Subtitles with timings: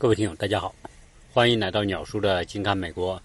[0.00, 0.72] 各位听友，大家好，
[1.32, 3.20] 欢迎来到鸟叔的近看美国。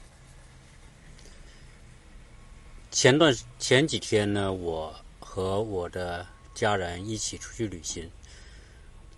[2.89, 6.25] 前段前几天呢，我和我的
[6.55, 8.09] 家人一起出去旅行，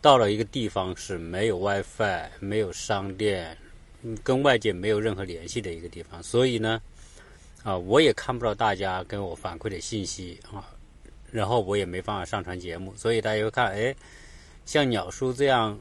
[0.01, 3.57] 到了一个地方是没有 WiFi、没有商店，
[4.21, 6.81] 跟外界没有任何联系的一个地方，所以呢，
[7.63, 10.61] 啊，我也看不到大家跟我反馈的信息啊，
[11.31, 13.95] 然后我也没办法上传节目，所以大家会看，哎，
[14.65, 15.79] 像鸟叔这样。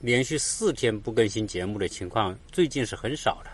[0.00, 3.50] 连续四天不更新节目的情况，最近是很少的，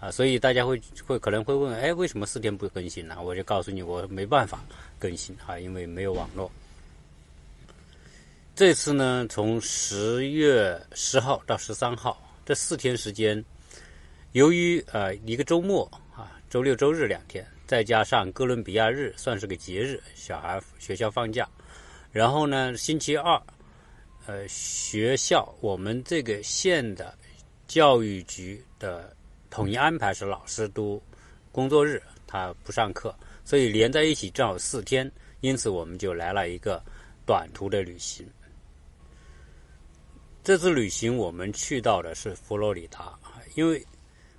[0.00, 3.20] 啊，所以大家会会可能会问，哎，为什么四天不更新呢？
[3.22, 4.64] 我就告诉你，我没办法
[4.98, 6.50] 更新啊，因为没有网络。
[8.56, 13.44] 这次呢，从十月十号到十三号这四天时间，
[14.32, 15.84] 由于呃一个周末
[16.16, 21.46] 啊，周六周日两天，再加上哥伦比亚日算是个节日，小孩学校放假，
[22.10, 23.38] 然后呢，星期二。
[24.26, 27.16] 呃，学校我们这个县的
[27.66, 29.14] 教育局的
[29.50, 31.00] 统一安排是老师都
[31.52, 36.82] 工作日，他不上课，所以连在一起正好四天，因此我们就来了一个
[37.26, 38.26] 短途的旅行。
[40.42, 43.18] 这次旅行我们去到的是佛罗里达，
[43.54, 43.84] 因为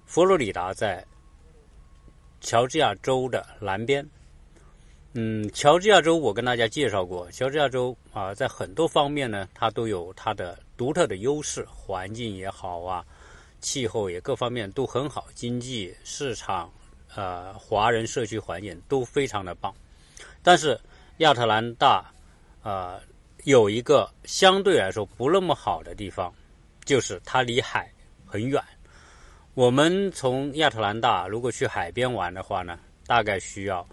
[0.05, 1.05] 佛罗里达在
[2.41, 4.03] 乔治亚州的南边。
[5.17, 13.05] 嗯，乔治亚州我跟大家介绍过，乔治亚州啊，在很多方面呢，它都有它的独特的优势，环境也好啊，
[13.61, 16.69] 气候也各方面都很好，经济市场，
[17.15, 19.73] 呃，华人社区环境都非常的棒。
[20.43, 20.77] 但是
[21.19, 22.11] 亚特兰大，
[22.61, 22.99] 呃，
[23.45, 26.29] 有一个相对来说不那么好的地方，
[26.83, 27.89] 就是它离海
[28.25, 28.61] 很远。
[29.53, 32.77] 我们从亚特兰大如果去海边玩的话呢，
[33.07, 33.87] 大概需要。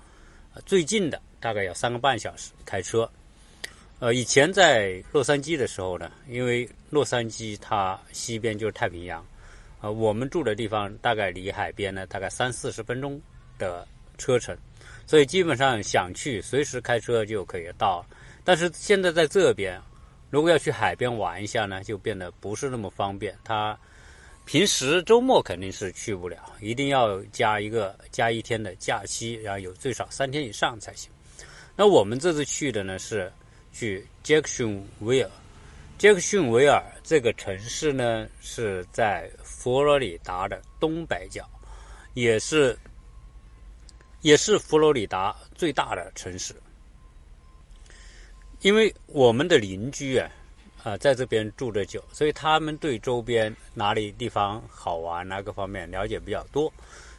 [0.65, 3.11] 最近的大概要三个半小时开车。
[3.99, 9.25] 呃，以前在洛杉矶的时候呢，因为洛杉矶它西边就是太平洋，
[9.81, 13.21] 呃，我们住的地方大概离海边呢大概三四十分钟
[13.59, 13.87] 的
[14.19, 14.57] 车程，
[15.07, 18.05] 所以基本上想去随时开车就可以到。
[18.43, 19.81] 但是现在在这边，
[20.31, 23.39] 如果要去海边玩一下呢，就变得不是那么方便。
[23.45, 23.79] 它
[24.45, 31.11] 平时周末肯定是去不了，一定要加一个加一天的假期，然后有最少三天以上才行。
[31.77, 33.33] 那我们这次去的呢是
[33.73, 35.31] 去杰克逊维尔，
[35.97, 41.49] 杰克逊维尔这个城市呢是在佛罗里达的东北角，
[42.15, 42.77] 也是
[44.21, 46.55] 也是佛罗里达最大的城市，
[48.61, 50.29] 因为我们的邻居啊。
[50.83, 56.73] 啊，在这边住的久，所以他们对周边哪里地方好玩哪个方面了解比较多，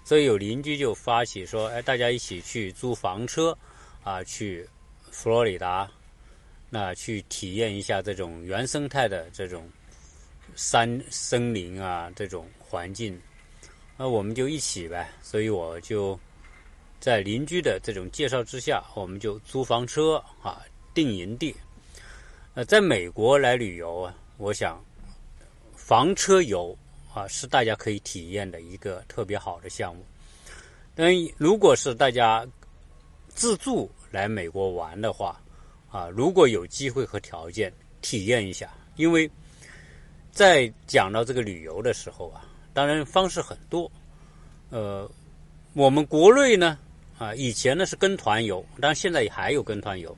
[0.03, 3.57] 所以有邻居就发起说，哎，大家一起去租房车，
[4.03, 4.67] 啊，去
[5.11, 5.89] 佛罗里达，
[6.69, 9.69] 那去体验一下这种原生态的这种
[10.55, 13.17] 山森林啊，这种环境，
[13.95, 15.09] 那我们就一起呗。
[15.21, 16.19] 所以我就
[16.99, 20.61] 在邻居的这种介绍之下，我们就租房车啊，
[20.93, 21.55] 定营地。
[22.55, 24.79] 呃，在美国来旅游啊，我想
[25.75, 26.77] 房车游
[27.11, 30.05] 啊是大家可以体验的一个特别好的项目。
[30.93, 32.45] 但如果是大家
[33.27, 35.41] 自助来美国玩的话
[35.89, 39.27] 啊，如果有机会和条件体验一下，因为
[40.31, 43.91] 在讲到这个旅游的时候啊，当然方式很多。
[44.69, 45.09] 呃，
[45.73, 46.77] 我们国内呢
[47.17, 50.15] 啊，以前呢是跟团游，但现在也还有跟团游。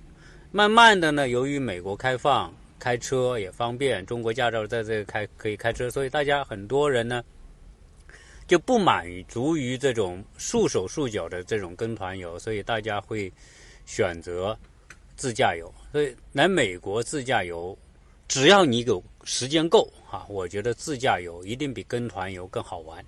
[0.56, 2.50] 慢慢的呢，由于美国开放，
[2.80, 7.22] 开车也方便，中国驾照在这开可以开车，所以大家很多人呢
[8.48, 13.30] 就不满足于这种束手束脚的这种跟团游，所以大家会
[13.86, 14.58] 选择
[15.18, 15.70] 自驾游。
[15.92, 17.78] 所以来美国自驾游，
[18.30, 23.04] 只要你有时间够啊，我觉得自驾游一定比跟团游更好玩。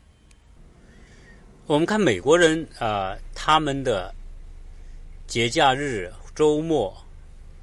[1.66, 4.14] 我们看美国人啊，他们的
[5.28, 6.94] 节假日、周末。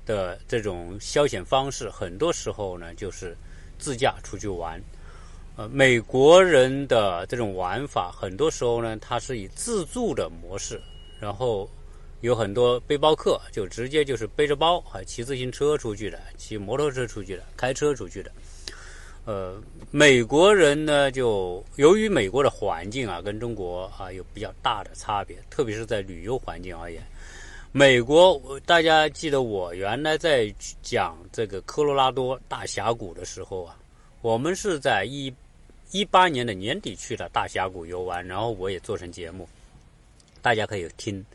[0.07, 3.37] 的这种消遣方式，很多时候呢就是
[3.79, 4.81] 自驾出去玩。
[5.57, 10.81] 呃，美国人的这种玩法，很多时候呢，他是以自助的模式，
[11.21, 11.71] 然后
[12.23, 18.33] 有很多背包客就直接就是背着包啊，骑自行车出去的，骑摩托车出去的，开车出去的。
[19.27, 27.01] 呃，美国人呢，就由于美国的环境啊，跟中国啊有比较大的差别，特别是在旅游环境而言。
[27.77, 30.47] 美国，大家记得我原来在
[30.81, 33.77] 讲这个科罗拉多大峡谷的时候啊，
[34.23, 35.35] 我们是在一
[35.91, 39.49] 一八年的年底去的大峡谷游玩，然后我也做成节目，
[40.41, 41.27] 大家可以听。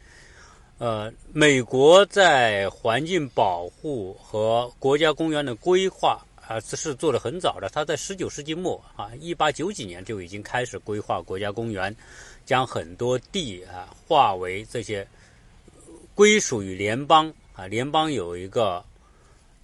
[0.78, 7.68] 呃，美国在环境保护和国家公园的规划啊，这是做的很早的。
[7.68, 11.94] 他在十九世纪末啊，一八九几年就已经开始规划国家公园，
[12.46, 15.06] 将很多地啊划为这些
[16.20, 17.66] 归属于联邦啊。
[17.66, 18.84] 联邦有一个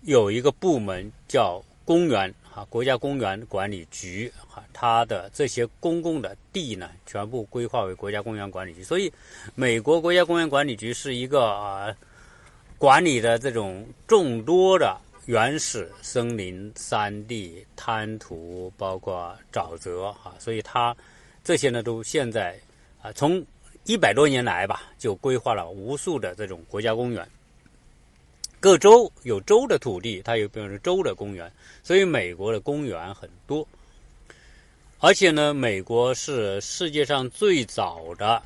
[0.03, 8.81] 有一个部门叫公园啊，国家公园管理局啊，它的这些公共的地呢，全部规划为国家公园管理局。
[8.81, 9.11] 所以，
[9.53, 11.93] 美国国家公园管理局是一个啊。
[12.77, 20.95] 管理的这种众多的原始森林、山地、滩涂，包括沼泽啊，所以它
[21.41, 22.57] 这些呢都现在
[23.01, 23.43] 啊，从
[23.85, 27.27] 一百多年来吧，就规划了无数的这种国家公园。
[28.59, 31.51] 各州有州的土地，它有比如州的公园，
[31.81, 33.67] 所以美国的公园很多。
[34.99, 38.41] 而且呢，美国是世界上最早的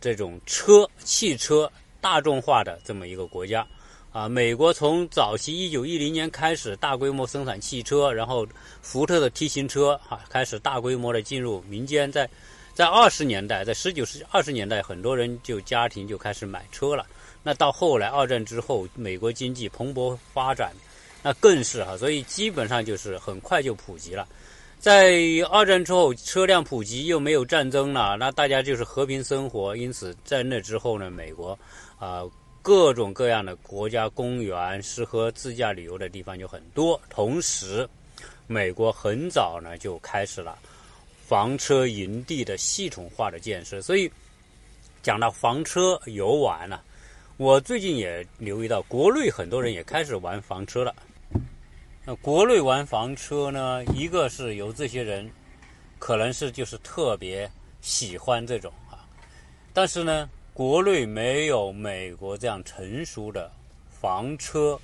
[0.00, 1.70] 这种车汽车。
[1.98, 3.66] 大众化的这么一个国家，
[4.12, 8.46] 啊，美国从早期一九一零年开始大规模生产汽车，然后
[8.80, 12.28] 福特的 T 型车啊开始大规模的进入民间，在
[12.76, 17.06] 在二十年代，在十九世纪二十年代，很多人就家庭就开始买车了。
[17.42, 20.74] 那到后来二战之后，美国经济蓬勃发展，
[21.22, 24.28] 那更是哈，所以基本上就是很快就普及了。
[24.78, 25.14] 在
[25.50, 29.74] 二战之后，车辆普及又没有战争了，那大家就是和平生活。
[29.74, 31.58] 因此，在那之后呢，美国。
[31.98, 32.22] 啊，
[32.60, 37.00] 各种各样的国家公园，适合自驾旅游的地方就很多。
[37.08, 37.88] 同时，
[38.46, 40.58] 美国很早呢就开始了
[41.26, 43.82] 房车营地的系统化的建设。
[43.82, 44.10] 所以，
[45.02, 46.80] 讲到房车游玩呢，
[47.36, 50.94] 我最近也留意到，国内很多人也开始玩房车了。
[52.04, 55.28] 那国内玩房车呢，一个是由这些人，
[55.98, 57.50] 可能是就是特别
[57.80, 59.04] 喜欢这种啊，
[59.72, 60.28] 但是呢。
[60.56, 63.52] 国内没有美国这样成熟的
[63.90, 64.80] 房车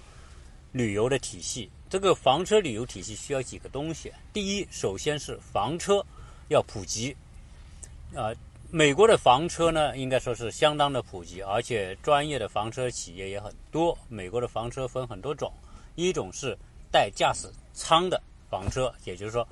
[0.70, 1.70] 旅游的体系。
[1.88, 4.12] 这个房车旅游体系需要几个东西。
[4.34, 6.04] 第一，首先是房车
[6.52, 7.16] 要普及。
[8.14, 8.30] 啊，
[8.70, 13.96] 美国的房车呢，应该说是相当的普及，而且专业的房车企业也很多。
[14.08, 15.52] 美国的房车分很多种，
[15.94, 16.56] 一种是
[16.90, 19.46] 带驾驶舱的房车，也就是说，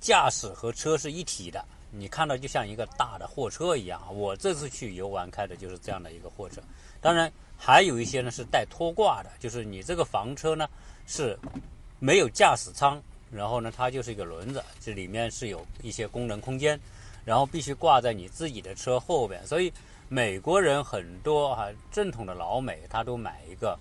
[0.00, 1.64] 驾驶和车是一体的。
[1.90, 6.60] 你看到就像一个大的货车一样，我这次去游玩开的就是这样的一个货车。
[7.00, 10.68] 当然，还有一些呢是带拖挂的，就是你这个房车呢
[11.06, 11.38] 是
[11.98, 16.78] 没有驾驶舱，然后呢它就是一个轮子，这里面是有一些功能空间，
[17.24, 19.46] 然后必须挂在你自己的车后边。
[19.46, 19.72] 所以
[20.08, 23.78] 美国人很多哈正统的老美他都买一个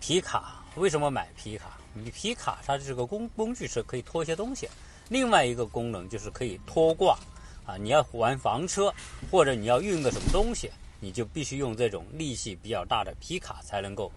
[0.00, 0.56] 皮卡。
[0.76, 1.76] 为什么买皮卡？
[1.92, 4.68] 你皮卡它是个工工具车，可以拖一些东西。
[5.08, 7.18] 另外一个功能就是可以拖挂，
[7.66, 8.94] 啊，你要玩房车
[9.28, 14.12] 或者你要运个什么东西，你就必须用这种力气比较大的皮卡才能够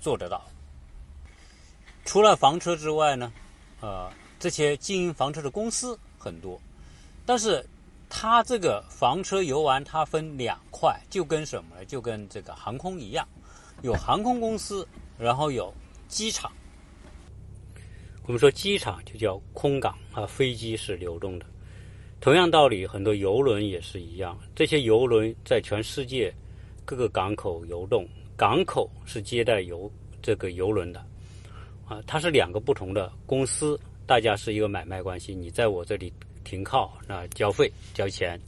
[0.00, 0.42] 做得到。
[2.06, 3.30] 除了房车之外呢，
[3.80, 6.60] 呃，这些经营房车的公司很多，
[7.24, 7.64] 但是
[8.08, 11.84] 它这个房车游玩它分两块，就跟什么呢？
[11.84, 13.26] 就跟这个航空一样，
[13.82, 14.86] 有航空公司，
[15.18, 15.72] 然后有
[16.08, 16.50] 机场。
[18.24, 21.46] 我们说机场就叫空港啊，飞机是流动的。
[22.20, 24.36] 同样道理，很多游轮也是一样。
[24.54, 26.34] 这些游轮在全世界
[26.84, 29.90] 各个港口游动，港口是接待游
[30.20, 31.02] 这个游轮的
[31.88, 32.02] 啊。
[32.06, 35.34] 它是两个不同的公司，大家是一个买卖关系。
[35.34, 36.12] 你在我这里
[36.44, 38.40] 停靠，那交费交钱。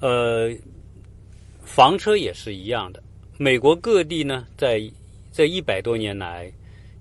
[0.00, 0.50] 呃，
[1.62, 3.02] 房车也是一样的。
[3.38, 4.80] 美国各地呢，在
[5.32, 6.52] 这一百多年来。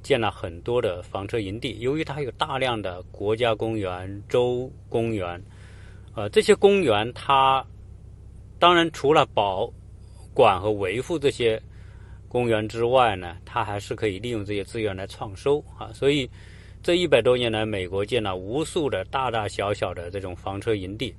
[0.02, 5.40] 建了很多的房车营地，由于它有大量的国家公园、州公园，
[6.16, 7.64] 呃，这些公园它
[8.58, 9.70] 当然除了保
[10.34, 11.62] 管和维护这些
[12.30, 15.92] 公园之外呢，它还是可以利用这些资源来创收啊。
[15.94, 16.30] 所以
[16.82, 21.14] 这一百多年来，美国建了无数的大大小小的这种房车营地。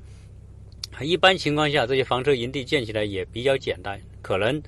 [1.02, 4.62] 一般情况下，这些房车营地建起来也比较简单，可能。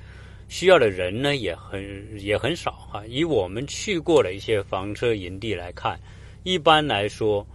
[0.49, 3.02] 需要的人呢也很也很少哈。
[3.06, 5.99] 以我们去过的一些房车营地来看，
[6.42, 7.46] 一般来说，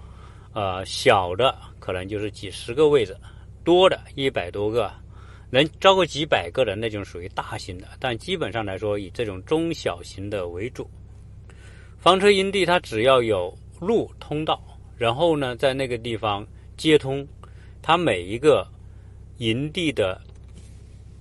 [0.54, 3.16] 呃，小的可能就是几十个位置，
[3.64, 4.92] 多的一百多个，
[5.50, 7.88] 能招个几百个的那种属于大型的。
[8.00, 10.90] 但基本上来说，以这种中小型的为主。
[11.98, 14.62] 房车营地它只要有路通道，
[14.98, 16.46] 然后呢，在那个地方
[16.78, 17.28] 接通，
[17.82, 18.68] 它每一个
[19.38, 20.22] 营地的。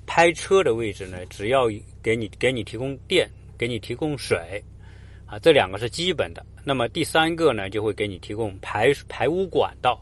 [0.08, 1.66] 拍车的位置呢，只要
[2.00, 3.28] 给你给你提供电，
[3.58, 4.62] 给你提供水，
[5.26, 6.46] 啊，这两个是基本的。
[6.62, 10.00] 那么第三个呢，就会给你提供排排污管道，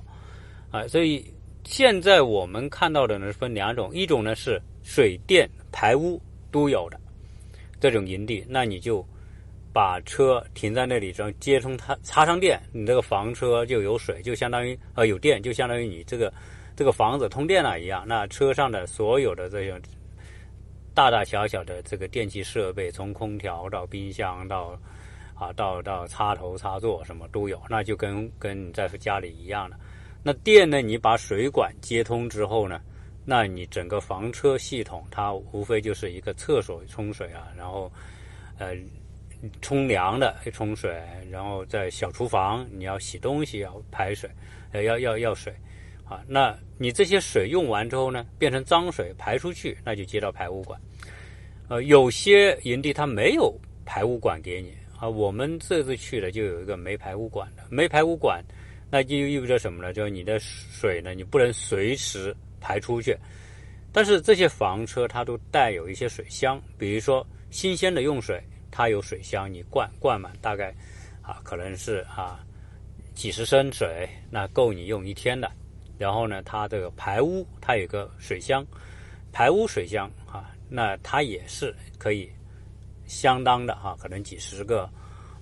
[0.71, 1.25] 啊，所以
[1.65, 7.01] 现在我们看到的呢分两种，一种呢是水电排污都有的
[7.81, 9.05] 这种营地，那你就
[9.73, 16.33] 把车停在那里，然后接通它插上电，你这个房车就有水，就相当于呃有电，就相当于你这个
[16.77, 18.05] 这个房子通电了一样。
[18.07, 19.81] 那车上的所有的这种
[20.95, 24.79] 大大小小的这个电器设备，从空调到冰箱到
[25.35, 29.77] 啊到到插头插座什么都有，那就跟跟你在家里一样的。
[30.25, 32.81] 那电呢，你把水管接通之后呢？
[33.27, 37.91] 那你整个房车系统，它无非就是一个厕所冲水啊，然后，
[38.59, 38.75] 呃，
[39.63, 44.29] 冲凉的冲水，然后在小厨房你要洗东西要排水，
[44.73, 45.55] 呃，要要要水，
[46.05, 50.79] 啊，那你这些水用完之后呢，变成脏水排出去，那就接到排污管，
[51.69, 53.55] 呃，有些营地它没有
[53.87, 58.45] 排污管给你啊，我们这次去的就有一个没排污管的，没排污管，
[58.91, 59.93] 那就意味着什么呢？
[59.93, 62.35] 就是你的水呢，你不能随时。
[62.67, 63.15] 排出去，
[63.93, 70.75] 但是这些房车它都带有一些水箱，比如说新鲜的用水，它有水箱，你灌灌满大概
[71.21, 72.43] 啊可能是啊
[73.15, 75.53] 几十升水，那够你用一天的。
[75.99, 78.67] 然后呢，它这个排污它有个水箱，
[79.31, 82.33] 排污水箱啊，那它也是可以
[83.05, 84.85] 相当的哈，可能几十个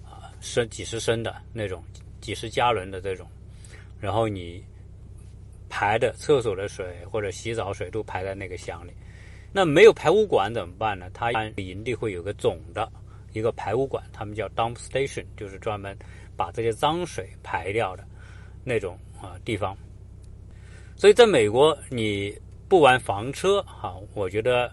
[0.05, 1.85] 啊升几十升的那种
[2.23, 3.29] 几十加仑的这种，
[4.01, 4.65] 然后你。
[5.75, 8.93] 排的厕所的水或者洗澡水都排在那个箱里，
[9.55, 11.09] 那没有排污管怎么办呢？
[11.15, 12.93] 它营地会有个总的
[13.33, 15.97] 一个排污管，他们叫 dump station，就是专门
[16.37, 18.05] 把这些脏水排掉的
[18.63, 19.75] 那种啊地方。
[20.95, 22.39] 所以在美国，你
[22.69, 24.71] 不玩房车哈，我觉得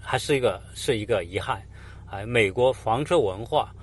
[0.00, 1.62] 还是一个是一个遗憾
[2.06, 2.24] 啊。
[2.24, 3.74] 美国房车文化。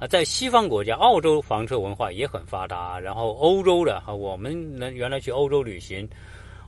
[0.00, 2.98] 啊，在西方国家，澳洲房车文化也很发达。
[2.98, 6.08] 然后欧洲的哈，我们能原来去欧洲旅行，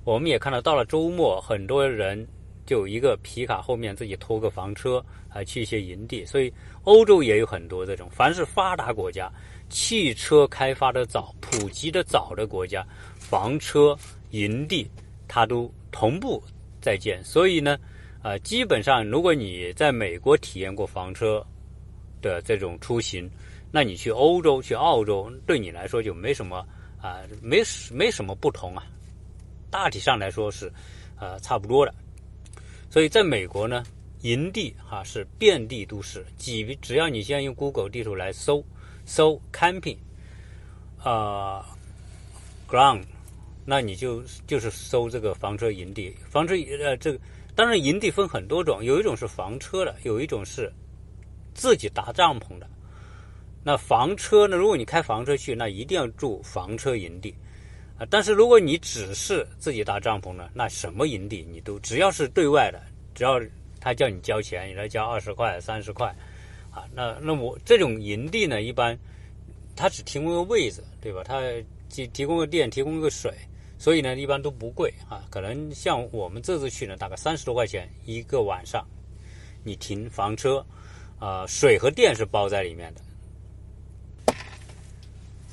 [0.04, 2.28] 我们也看到，到了周末，很多人
[2.66, 6.26] 就一个皮卡后面自己拖个房车啊，去一些营地。
[6.26, 6.52] 所以
[6.84, 9.32] 欧洲也有很多这种，凡是发达国家，
[9.70, 12.86] 汽车开发的早、普及的早的国家，
[13.16, 13.96] 房车
[14.32, 14.86] 营地
[15.26, 16.42] 它都同步
[16.82, 17.24] 在建。
[17.24, 17.78] 所以呢，
[18.20, 21.42] 啊，基本上如果你在美国体验过房车，
[22.23, 23.31] 的这种出行，
[23.71, 26.67] 那你去欧洲、去澳洲，对你来说就没什么
[26.99, 28.83] 啊，没没什么不同啊。
[29.71, 30.73] 大体上来说是，
[31.19, 31.93] 呃，差不多的。
[32.88, 33.83] 所以在美国呢，
[34.21, 38.64] 营地哈是遍地都是，几只要你现在用 Google 地图来搜
[39.05, 39.97] 搜 camping，
[41.02, 41.67] 啊
[42.69, 43.02] ，ground，
[43.64, 46.14] 那你就就是搜这个房车营地。
[46.31, 47.19] 房车呃，这个
[47.57, 50.73] 当然营地分很多种，有一种是房车的，有一种是。
[51.54, 52.68] 自己搭帐篷的，
[53.62, 54.56] 那房车呢？
[54.56, 57.35] 如果你开房车去，那一定要住房车营地
[57.99, 58.06] 啊。
[58.11, 62.82] 但是如果你只是自己搭帐篷呢，那什么营地你都只要是对外的，
[63.14, 63.40] 只要
[63.80, 66.12] 他叫你交钱，你来交二十块、三十块
[66.73, 66.88] 啊。
[66.92, 68.99] 那那我这种营地呢，一般
[69.76, 71.23] 他只提供个位置，对吧？
[71.25, 71.40] 他
[71.88, 73.32] 提提供个电，提供个水，
[73.78, 75.23] 所以呢，一般都不贵啊。
[75.30, 78.85] 可能像我们这次去呢，大概三十多块钱一个晚上，
[79.62, 80.64] 你停房车。
[81.23, 84.35] 啊，水和电是包在里面的。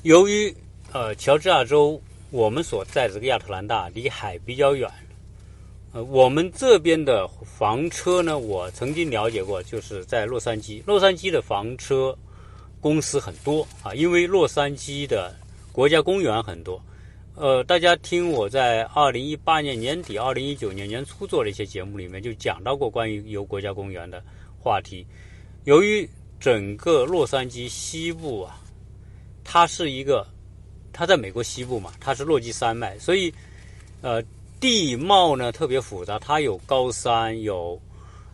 [0.02, 0.52] 由于
[0.92, 4.90] 呃，乔治亚州我们所在这个亚特兰大离海比较远，
[5.92, 12.18] 呃，我们这边的房车呢，我曾经了解过，就是在洛杉矶，洛杉矶的房车
[12.80, 15.32] 公司很多啊，因为洛杉矶的
[15.70, 16.82] 国家公园很多。
[17.36, 24.20] 呃，大家听我在二零一八年年底、二零一九年年初做的一些节目里面，就讲到过关于游国家公园的
[24.58, 25.06] 话题。
[25.64, 28.58] 由于整个洛杉矶西部啊，
[29.44, 30.26] 它是一个，
[30.90, 33.32] 它在美国西部嘛，它是落基山脉，所以，
[34.00, 34.22] 呃，
[34.58, 37.78] 地貌呢特别复杂，它有高山，有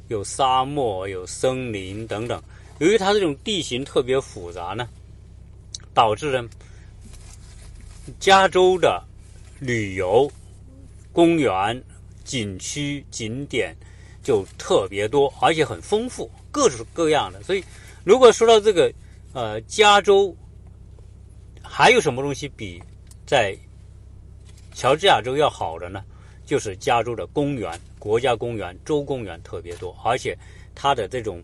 [0.06, 2.40] 有沙漠，有森林等等。
[2.78, 4.88] 由于它这种地形特别复杂呢，
[5.92, 6.49] 导致呢，
[8.21, 9.02] 加州的
[9.59, 10.30] 旅游
[11.12, 11.83] 公园、
[12.23, 13.75] 景区、景点
[14.23, 16.30] 就特别多，而且很丰富。
[16.56, 17.62] 各式各样的，所以
[18.02, 18.90] 如果说到这个，
[19.34, 20.34] 呃，加州
[21.62, 22.82] 还有什么东西比
[23.26, 23.54] 在
[24.72, 26.02] 乔治亚州要好的呢？
[26.46, 30.34] 就是加州的公园、国家公园、州公园特别多，而且
[30.75, 31.42] 它的这种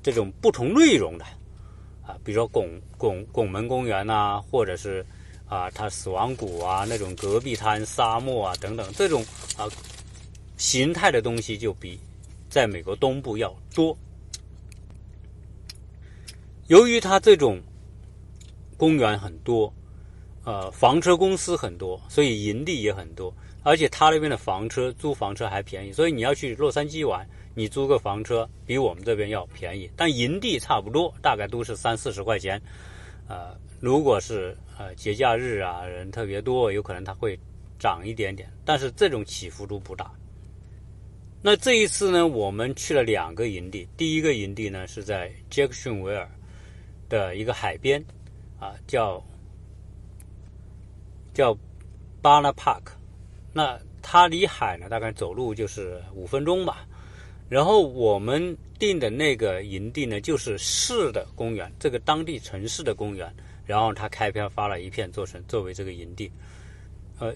[0.00, 1.24] 这种不同内容的
[2.06, 5.04] 啊，比如说拱拱拱门公园呐，或者是
[5.48, 9.24] 啊，它死亡谷啊那种戈壁滩、沙漠啊等等这种
[9.56, 9.66] 啊
[10.56, 11.98] 形态的东西，就比
[12.48, 13.98] 在美国东部要多。
[16.72, 17.60] 由于它这种
[18.78, 19.70] 公园很多，
[20.42, 23.30] 呃房车公司很多，所以营地也很多，
[23.62, 32.58] 而且他那边的房车租房车还便宜，所以你要去洛杉矶玩，你租个房车比我们这边要便宜，但营地差不多，大概都是三四十块钱。
[33.28, 37.38] 呃，如果是呃节假日啊，人特别多，有可能它会
[37.78, 40.10] 涨一点点，但是这种起伏都不大。
[41.42, 43.86] 那这一次呢，我们去了两个营地。
[43.94, 46.26] 第一个营地呢是在杰克逊维尔
[47.12, 48.02] 的一个海边，
[48.58, 49.22] 啊，叫
[51.34, 51.54] 叫
[52.22, 52.80] 巴纳 Park。
[53.52, 56.88] 那它离海呢，大概走路就是五分钟吧。
[57.50, 63.30] 然后我们订的那个营地呢，就是市的公园，这个当地城市的公园。
[63.66, 66.32] 然后他开票发了一片，做成作为这个营地。
[67.18, 67.34] 呃，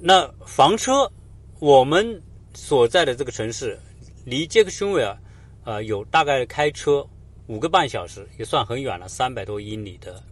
[0.00, 1.12] 那房车
[1.60, 2.22] 我们。
[2.54, 3.78] 所在的这个城市
[4.24, 5.16] 离杰克逊维尔，
[5.64, 7.06] 呃，有大概开车
[7.48, 10.22] 五个半小时，也算很远了，三百多英里的，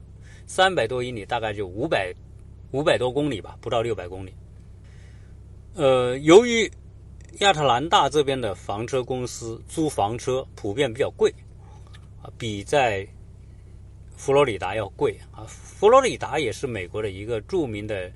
[0.46, 2.14] 三百多英里大概就五百
[2.70, 4.32] 五百多公里吧，不到六百公里。
[5.74, 6.70] 呃，由于
[7.40, 11.34] 亚特兰大这边的房车公司租房车普遍比较贵，
[12.22, 13.06] 啊，比在
[14.16, 15.44] 佛罗里达要贵啊。
[15.48, 18.10] 佛罗里达也是美国的一个著名的。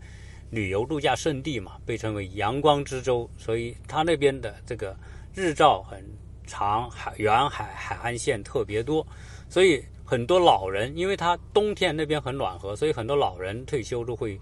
[0.53, 4.97] 旅游度假胜地嘛，被称为阳光之州，所以它那边的这个
[5.33, 6.05] 日照很
[6.51, 9.07] 长，海远海海岸线特别多，
[9.49, 14.37] 所以很多老人，因为他冬天那边很暖和，所以很多老人退休都会，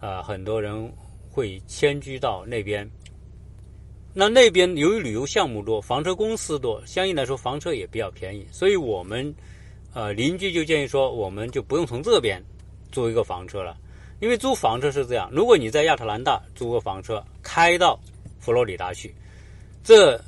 [0.00, 0.90] 呃，很多人
[1.30, 2.90] 会迁居到那边。
[4.14, 9.34] 那那边由于旅游项目多，房车公司多，相应来说房车也比较便宜，所以我们
[9.92, 12.42] 呃邻居就建议说，我们就不用从这边
[12.90, 13.76] 租一个房车了。
[14.18, 18.00] 因为租房车是这样，如果你在亚特兰大租个房车开到
[18.40, 19.14] 佛罗里达去，
[19.84, 20.18] 这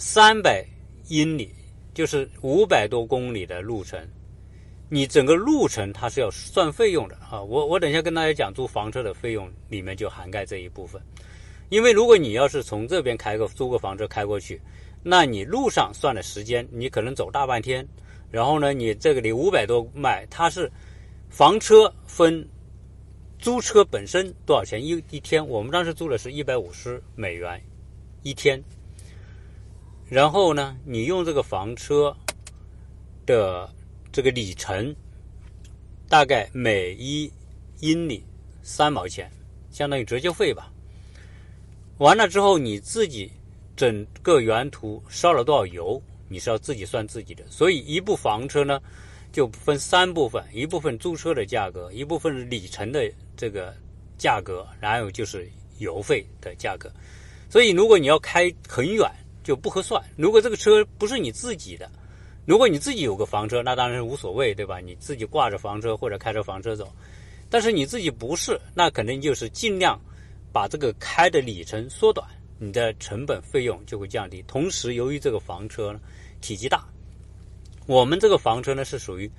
[0.00, 0.64] 三百
[1.08, 1.54] 英里
[1.92, 4.00] 就是五百多公里的路程，
[4.88, 7.42] 你整个路程它是要算费用的啊。
[7.42, 10.98] 我我等一下跟大家讲租房车的费用里面就涵盖这一部分。
[11.68, 14.58] 因为如果你要是从这边开个租个房车开过去，
[15.02, 17.86] 那你路上算的时间，你可能走大半天，
[18.30, 20.72] 然后呢，你这个里五百多迈，它是
[21.28, 22.48] 房车分。
[23.38, 25.46] 租车本身多少钱一一天？
[25.46, 27.62] 我们当时租的是一百五十美元
[28.22, 28.62] 一天。
[30.10, 32.14] 然后呢，你用这个房车
[33.24, 33.72] 的
[34.12, 34.94] 这个里程，
[36.08, 37.32] 大概每一
[37.78, 38.22] 英里
[38.62, 39.30] 三毛钱，
[39.70, 40.70] 相当于折旧费吧。
[41.98, 43.30] 完了之后，你自己
[43.76, 47.44] 整个原图烧了多少油，你是要自己算自己的。
[47.48, 48.82] 所以一部房车呢，
[49.32, 53.10] 就分三部分：一部分租车的价格，一部分里程的。
[53.36, 53.74] 这个
[54.18, 56.92] 价格，然后就是油费的价格，
[57.48, 59.10] 所以如果你要开很远
[59.42, 60.02] 就不合算。
[60.16, 61.90] 如果这个车不是你自己的，
[62.46, 64.78] 如果你自己有个房车，那当然是无所谓，对吧？
[64.80, 66.92] 你自己挂着房车或者开着房车走。
[67.48, 70.00] 但是你自己不是，那肯定就是尽量
[70.52, 72.26] 把这个开的里程缩短，
[72.58, 74.42] 你的成本费用就会降低。
[74.46, 76.00] 同时，由于这个房车呢
[76.40, 76.84] 体积大，
[77.86, 79.30] 我们这个房车呢是属于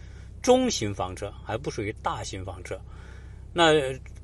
[0.42, 2.80] 中型房车，还不属于大型房车。
[3.54, 3.74] 那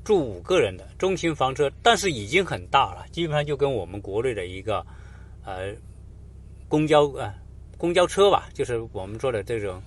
[0.04, 4.84] 住五个人的中型房车，但是已经很大了，基本上就跟我们国内的一个
[5.48, 5.74] 呃
[6.68, 7.34] 公交啊
[7.78, 9.80] 公交车吧，就是我们说的这种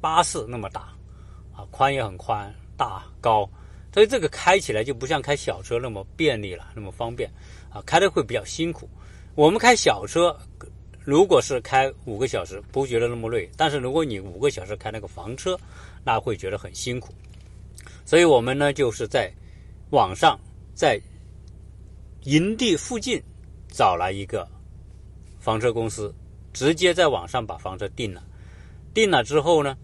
[0.00, 0.92] 巴士那么大
[1.54, 3.48] 啊，宽也很宽，大高，
[3.94, 7.30] 所以这个开起来就不像开小车那么便利了，那么方便
[7.70, 8.88] 啊，开的会比较辛苦。
[9.36, 10.36] 我们开小车，
[11.04, 15.56] 如果是开五个小时，不觉得那么累，但是如果你五个小时开那个房车，
[16.02, 17.14] 那会觉得很辛苦。
[18.04, 19.32] 所以我们呢，就是在
[19.90, 20.36] 网上，
[20.74, 21.00] 在
[22.24, 23.22] 营地附近
[23.68, 24.48] 找了一个
[25.46, 26.12] 房车公司，
[26.52, 28.20] 直接在网上把房车订了。
[28.92, 29.78] 订了之后呢，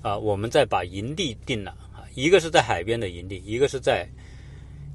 [0.00, 4.08] 啊，我们再把营地定了啊，一个是在海边的营地，一个是在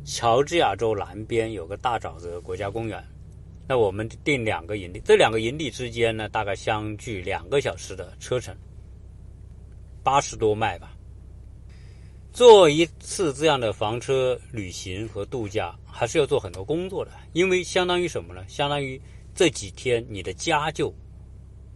[0.05, 3.03] 乔治亚州南边有个大沼泽国家公园。
[3.67, 8.55] 那我们订两个营地，这两个营地之间呢，大概相距两个小时的车程，
[10.03, 10.95] 八十多迈吧。
[12.31, 18.41] 做一次这样的房车旅行和度假，还是要做很多工作的，因为相当于什么呢？
[18.47, 19.01] 相当于
[19.35, 20.93] 这几天你的家就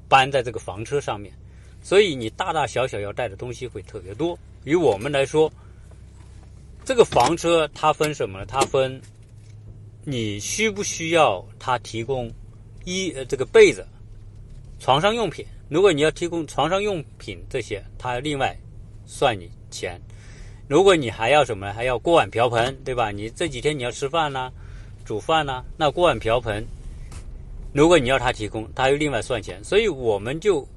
[0.08, 1.34] 搬在这个房车上面，
[1.82, 4.38] 所以你大大小小要带的东西会特别多。
[4.63, 5.52] 于我们来说，
[6.86, 8.46] 这个房车它分什么呢？
[8.46, 9.02] 它分
[10.04, 12.32] 你需不需要它提供
[12.86, 13.86] 衣呃这个被子、
[14.80, 15.46] 床上用品。
[15.70, 18.58] 如果你要提供床上用品这些，它另外
[19.06, 20.00] 算你钱。
[20.70, 23.12] 如果你还要什么，还要锅碗瓢盆，对吧？
[23.12, 24.52] 你这几天你要吃饭呢，
[25.04, 26.65] 煮饭呢，那锅碗瓢盆，
[27.73, 30.67] 如果你要他提供，他又另外算钱，所以我们就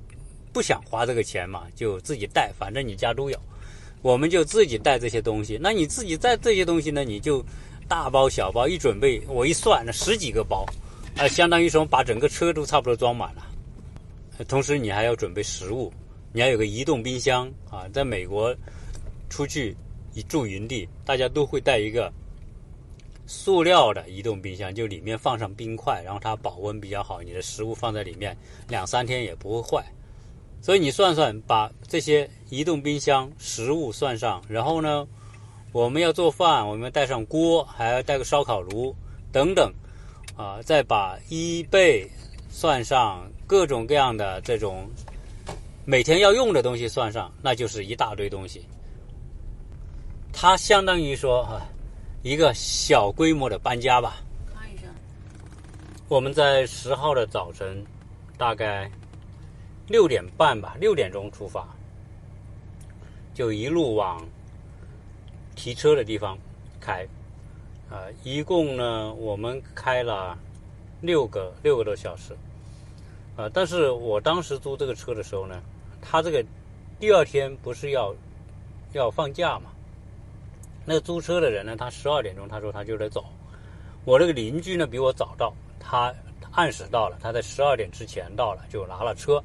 [0.52, 3.38] 不想花这个钱嘛，就自己带，反正你家都有，
[4.02, 5.58] 我们就自己带这些东西。
[5.60, 7.44] 那你自己带这些东西呢，你就
[7.88, 10.66] 大包小包一准备，我一算，那十几个包，
[11.16, 13.46] 啊，相当于说把整个车都差不多装满了。
[14.48, 15.92] 同时，你还要准备食物，
[16.32, 17.86] 你要有个移动冰箱啊。
[17.92, 18.54] 在美国
[19.28, 19.76] 出去
[20.28, 22.12] 住营地，大家都会带一个
[23.32, 29.86] 塑料的移动冰箱，就里面放上冰块，然后它保温比较好，你的食物放在里面两三天也不会坏。
[30.60, 35.06] 所以你算算，把这些移动冰箱、食物算上，然后呢，
[35.70, 38.92] 我们要做饭，我们带上锅，还要带个烧烤炉
[39.30, 39.72] 等等，
[40.36, 42.10] 啊，再把衣被
[42.50, 44.90] 算上，各种各样的这种
[45.84, 48.66] 每天要用的东西算上，那就是一大堆东西。
[50.32, 51.64] 它相当于说啊，
[52.22, 54.16] 一个小规模的搬家吧。
[54.54, 54.86] 看一下，
[56.08, 57.84] 我们在十号的早晨，
[58.36, 58.90] 大概。
[59.88, 61.68] 六点半吧，六点钟出发，
[63.34, 64.24] 就一路往
[65.56, 66.38] 提车的地方
[66.80, 67.04] 开，
[67.90, 70.38] 啊，一共呢，我们开了
[71.00, 72.36] 六个六个多小时，
[73.34, 75.60] 啊，但是我当时租这个车的时候呢，
[76.00, 76.44] 他这个
[77.00, 78.14] 第二天不是要
[78.92, 79.72] 要放假嘛，
[80.84, 83.24] 那个租车的人呢，他十二点钟他说他就得走，
[84.04, 86.12] 我这个邻居呢比我早到，他
[86.52, 89.42] 按时到了，他在十二点之前到了，就拿了车。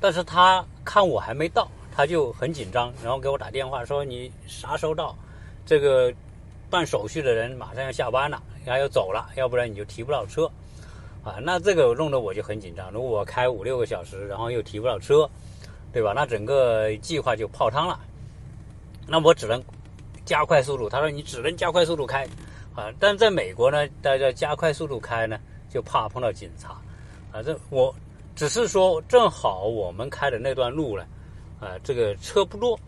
[0.00, 5.14] 但是他看我还没到，他就很紧张，然后给我打电话说：“你啥时候到？
[5.66, 6.14] 这个
[6.70, 10.50] 办手续的人马上要下班了，然后要走了，要不然你就提不到车。”
[11.24, 12.90] 啊，那这个弄得我就很紧张。
[12.92, 15.28] 如果我开五六个小时，然后又提不到车，
[15.92, 16.12] 对吧？
[16.14, 17.98] 那整个计划就泡汤了。
[19.06, 19.62] 那我只能
[20.28, 20.88] 加快速度。
[20.88, 22.28] 他说：“你只能加快速度开。”
[22.76, 26.76] 啊，但在美国呢，大家加快速度开呢，就怕碰到警察。
[27.32, 27.94] 反正我。
[28.38, 31.04] 只是说，正好我们开的那段路呢，
[31.58, 32.78] 啊，这个车不多，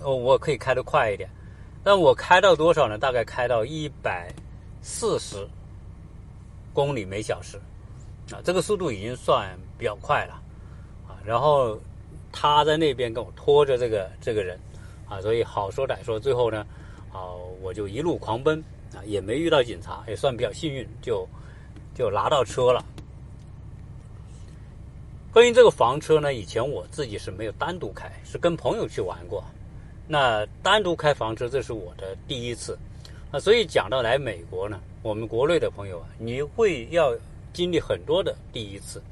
[0.00, 1.28] 哦，我可以开得快一点。
[1.84, 2.96] 但我开到多少呢？
[2.96, 4.32] 大概开到一百
[4.80, 5.46] 四十
[6.72, 7.58] 公里每小时，
[8.32, 10.40] 啊，这个速度已经算比较快了，
[11.06, 11.20] 啊。
[11.22, 11.78] 然后
[12.32, 14.58] 他在那边跟我拖着这个这个人，
[15.08, 16.66] 啊，所以好说歹说，最后呢，
[17.12, 18.62] 啊，我就一路狂奔，
[18.94, 21.26] 啊，也没遇到警察，也算比较幸运，就
[21.94, 22.84] 就拿到车了。
[25.32, 29.44] 关于这个房车呢，以前我自己是没有单独开，是跟朋友去玩过。
[30.06, 32.78] 那单独开房车，这是我的第一次。
[33.30, 37.14] 那所以讲到来美国呢，我们国内的朋友啊，你会要
[37.52, 39.02] 经历很多的第一次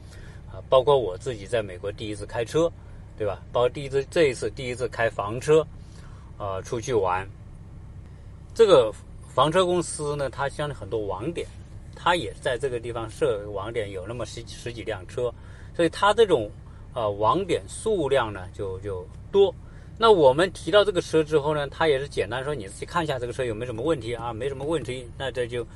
[0.51, 2.73] 啊，包括我自己在美国第一次开车，
[3.19, 3.43] 对吧？
[3.53, 5.65] 包括第一次这一次第一次开房车
[6.39, 7.29] 呃出去玩。
[8.55, 8.93] 这个
[9.35, 11.47] 房车公司呢，它相当很多网点，
[11.95, 15.33] 它也在这个地方设网点，有那么十十几辆车。
[15.75, 16.51] 所以它这种，
[16.95, 19.55] 呃，网点数量呢就就多。
[19.99, 24.33] 那我们提到这个车之后呢，他也是简单说，你自己看一下这个车有没有什么问题啊？
[24.33, 25.67] 没什么问题，那这就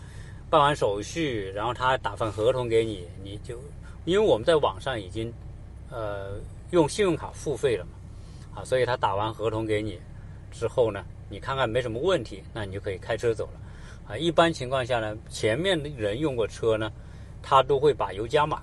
[0.50, 3.58] 办完手续，然后他打份合同给你，你就
[4.04, 5.32] 因为我们在网上已经
[5.90, 6.38] 呃
[6.70, 9.98] 用信用卡付费了嘛，啊，所以他打完合同给你
[10.50, 13.60] 之后呢，你看看没什么问题，那你就可以开车走了。
[14.08, 16.90] 啊，一般情况下呢，前面的人用过车呢，
[17.42, 18.60] 他都会把油加满。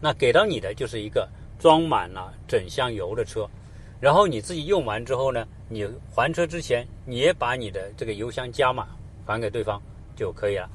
[0.00, 3.48] 那给到你的就是一个装满了整箱油的车，
[3.98, 8.86] 然后你自己用完之后呢，你还车之前，你也把你的这个油箱加满，
[9.26, 9.82] 还给对方
[10.14, 10.70] 就可以了。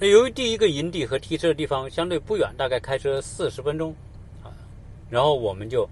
[0.00, 3.94] 那由于第一个营地和提车的地方相对不远，大概开车四十分钟
[4.42, 4.50] 啊，
[5.08, 5.88] 然后我们就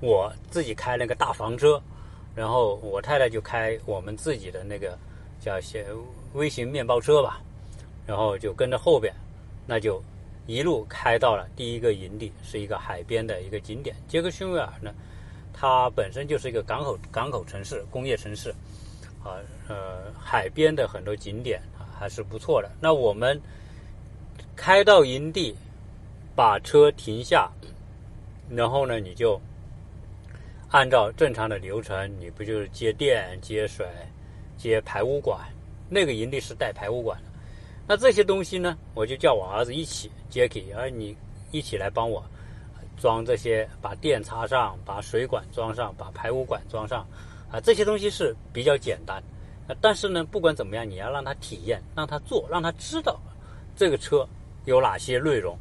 [0.00, 1.80] 我自己开那个大房车，
[2.34, 4.98] 然后我太太就开我们自己的那个
[5.40, 5.86] 叫些
[6.32, 7.40] 微型面包车吧，
[8.06, 9.14] 然后就跟着后边，
[9.66, 10.02] 那就。
[10.46, 13.96] 一路开到了第一个营地，是一个海边的一个景点。
[14.06, 14.92] 杰克逊维尔呢，
[15.54, 18.50] 它本身就是一个港口港口城市、工业城市，
[19.22, 21.62] 啊呃，海边的很多景点
[21.98, 22.70] 还是不错的。
[22.78, 23.40] 那我们
[24.54, 25.56] 开到营地，
[26.36, 27.50] 把车停下，
[28.50, 29.40] 然后呢，你就
[30.74, 33.86] 按照正常的流程，你不就是接电、接水、
[34.58, 35.38] 接排污管？
[35.88, 37.26] 那个营地是带排污管的。
[37.86, 41.16] 那这些东西呢，我就叫我儿子一起接给，而你
[41.52, 42.20] 一起来帮我
[42.96, 47.06] 装这些，把电插上，把水管装上，把排污管装上，
[47.52, 49.22] 啊，这些东西是比较简单，
[49.80, 53.16] 但是呢，不管怎么样，你要让他体验，让他做，让他知道
[53.76, 54.28] 这个车
[54.64, 55.56] 有哪些内容。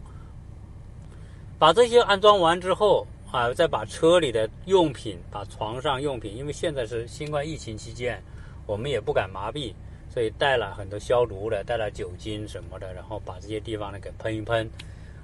[1.59, 8.21] 把这些安装完之后，啊，再把车里的用品，把床上用品，因为现在是新冠疫情期间，
[8.67, 9.73] 我们也不敢麻痹。
[10.13, 14.69] 所以带了很多消毒的，带了酒精什么的，然后把这些地方呢给喷一喷，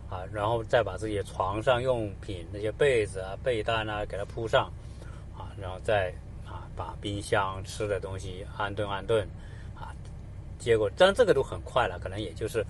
[0.10, 4.66] 啊，然后再把这些床上用品那些被子啊、被单啊给它铺上，
[5.38, 6.12] 啊，然后再
[6.48, 9.24] 啊把冰箱吃的东西安顿安顿，
[9.76, 9.94] 啊，
[10.58, 12.66] 结果当然这个都很快了，可能也就是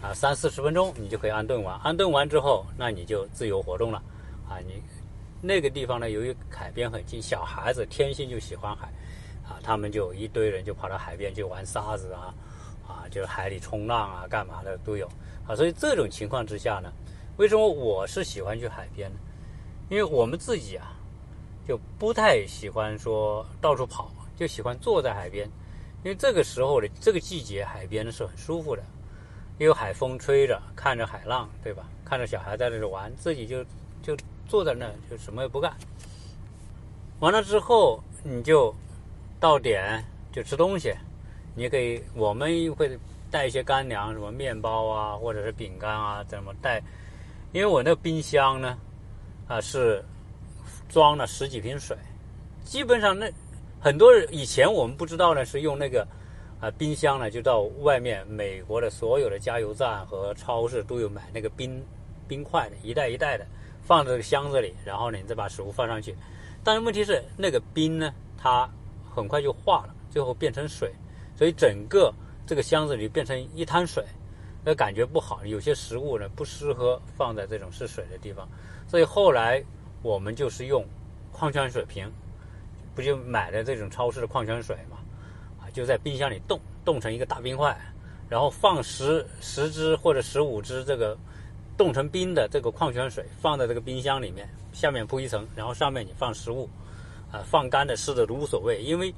[0.00, 1.76] 啊三四十分钟你就可以安顿完。
[1.80, 4.00] 安顿完之后，那你就自由活动了，
[4.48, 4.82] 啊，你
[5.40, 8.86] 那个地方呢，由于海边很近，小孩子天性就喜欢海，
[9.46, 12.34] 啊，他们就一堆人就跑到海边去玩沙子啊，
[12.86, 15.06] 啊，就是海里冲浪啊，干嘛的都有，
[15.46, 16.92] 啊，所以这种情况之下呢，
[17.36, 19.16] 为什么我是喜欢去海边呢？
[19.88, 20.90] 因为我们自己啊。
[21.66, 25.48] 就不太喜欢说到处跑，就喜欢坐在海边，
[26.02, 28.82] 因为这个时候的这个季节，海边是很舒服的，
[29.56, 31.88] 有海风吹着，看着海浪，对吧？
[32.04, 33.64] 看着小孩在那里玩，自己就
[34.02, 34.14] 就
[34.48, 35.72] 坐在那，就什么也不干。
[37.20, 38.74] 完了之后，你就
[39.38, 40.94] 到点就吃东西，
[41.54, 42.98] 你可以我们会
[43.30, 46.82] 带一些干粮，什么面包啊，或者是饼干啊，怎么带？
[47.52, 48.78] 因为我那冰箱呢，
[49.48, 50.04] 啊是。
[50.86, 51.96] 装了十几瓶水，
[52.62, 53.28] 基本上那
[53.80, 56.06] 很多人以前我们不知道呢，是用那个
[56.60, 61.82] 啊冰箱呢，就到外面美国的所有的加油站和超市都有买那个冰
[62.28, 63.44] 冰块的，一袋一袋的
[63.84, 66.16] 放在这个箱子里，然后呢你再把食物放上去。
[66.64, 68.68] 但是问题是那个冰呢，它
[69.14, 70.92] 很快就化了，最后变成水，
[71.36, 72.12] 所以整个
[72.46, 74.04] 这个箱子里变成一滩水，
[74.64, 75.46] 那感觉不好。
[75.46, 78.48] 有些食物呢不适合放在这种是水的地方，
[78.88, 79.62] 所以后来。
[80.02, 80.84] 我们就是用
[81.32, 82.06] 矿泉水瓶，
[82.94, 84.98] 不就买的这种超市的矿泉水嘛？
[85.58, 87.74] 啊，就在冰箱里冻冻成一个大冰块，
[88.28, 91.16] 然后放十十只或者十五只这个
[91.76, 96.68] 冻成冰的这个矿泉水放在这个冰箱里面，下面铺一层，然后上面你放食物，
[97.32, 99.12] 啊，放干的湿的都无所谓，因为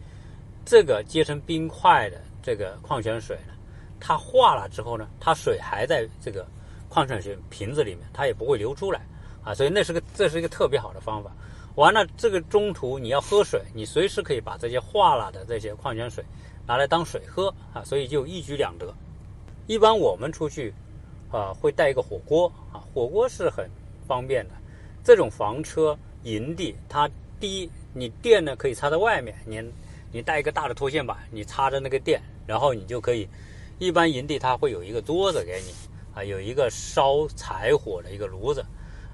[0.65, 3.53] 这个结成冰块的这个矿泉水呢，
[4.01, 6.47] 它化了之后呢，它水还在这个
[6.89, 9.01] 矿泉水瓶子里面，它也不会流出来。
[9.45, 11.31] 啊，所以那是个，这是一个特别好的方法。
[11.77, 16.25] 完了，这个中途你要喝水，你随时可以把这些化了的这些矿泉水
[16.67, 18.93] 拿来当水喝啊，所以就一举两得。
[19.69, 20.75] 一般我们出去
[21.31, 23.69] 啊，会带一个火锅啊，火锅是很
[24.07, 24.55] 方便的。
[25.05, 27.09] 这种房车营地，它
[27.39, 29.63] 第一，你电呢可以插在外面，你
[30.13, 33.29] 你带一个大的拖线板，你插着那个电，然后你就可以。
[33.79, 35.73] 一般营地它会有一个桌子给你
[36.15, 38.65] 啊，有一个烧柴火的一个炉子。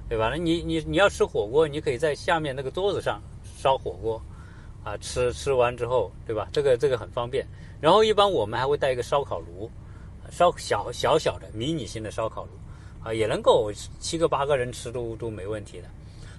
[0.09, 0.29] 对吧？
[0.29, 3.19] 那你你你要吃火锅，你可以在下面那个桌子上
[3.57, 4.21] 烧火锅，
[4.85, 6.47] 啊，吃吃完之后，对吧？
[6.53, 7.47] 这个这个很方便。
[7.81, 9.71] 然后一般我们还会带一个烧烤炉，
[10.33, 12.51] 烧小小小的迷你型的烧烤炉，
[13.05, 15.89] 啊，也能够七个八个人吃都都没问题的。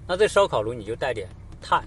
[0.04, 1.28] 那这烧烤炉你就带点
[1.62, 1.86] 炭，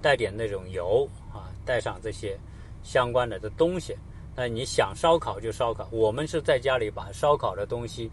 [0.00, 2.38] 带点那种油啊，带上这些
[2.84, 3.96] 相关的这东西。
[4.36, 8.08] 那你想烧烤就烧烤，我们是在家里把烧烤的东西。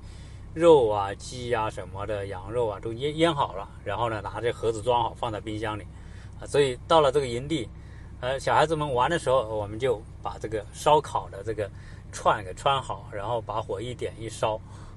[0.55, 5.83] 肉啊，鸡啊什么的，羊肉啊都腌腌好了，然后呢拿这盒子装好放在冰箱里，
[6.41, 7.69] 啊，所以到了这个营地，
[8.19, 11.69] 呃，小孩子们玩的时候，我们就把这个烧烤的这个
[12.11, 14.55] 串给串好，然后把火一点一烧，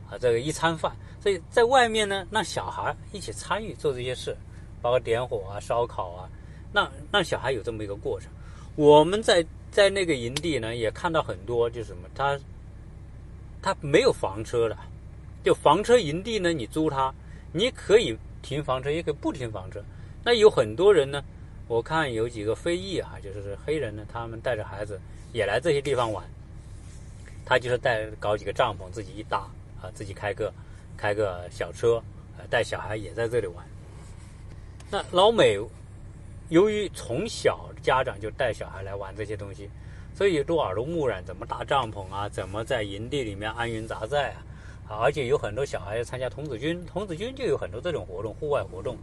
[0.09, 0.92] 啊，这个一餐饭。
[1.20, 4.37] 所以在外面呢，让小孩一起参与做这些事，
[4.81, 6.29] 包括点火啊、烧烤啊，
[6.72, 8.31] 让让小孩有这么一个过程。
[8.75, 12.38] 我们在在那个营地呢，也看到很多，就是什么，他
[13.61, 14.77] 他没有房车的。
[15.44, 17.12] 就房车营地呢，你租它，
[17.53, 19.83] 你可以停房车，也可以不停房车。
[20.25, 21.22] 那有很多人呢，
[21.66, 25.01] 我看有几个非裔啊，就是黑人呢，他们带着孩子
[25.33, 26.25] 也来这些地方玩。
[27.44, 29.38] 他就是带搞几个帐篷，自己一搭
[29.81, 30.52] 啊，自己开个
[30.96, 32.02] 开个小车，
[32.48, 33.64] 带小孩也在这里玩。
[34.90, 35.59] 那老美
[36.48, 39.68] 由于从小家长就带小孩来玩这些东西，
[40.14, 44.35] 所以都耳濡目染，怎么搭帐篷啊，怎么在营地里面安营扎寨
[44.87, 44.98] 啊。
[45.00, 48.96] 而且有很多小孩要参加童子军，童子军就有很多这种活动，户外活动，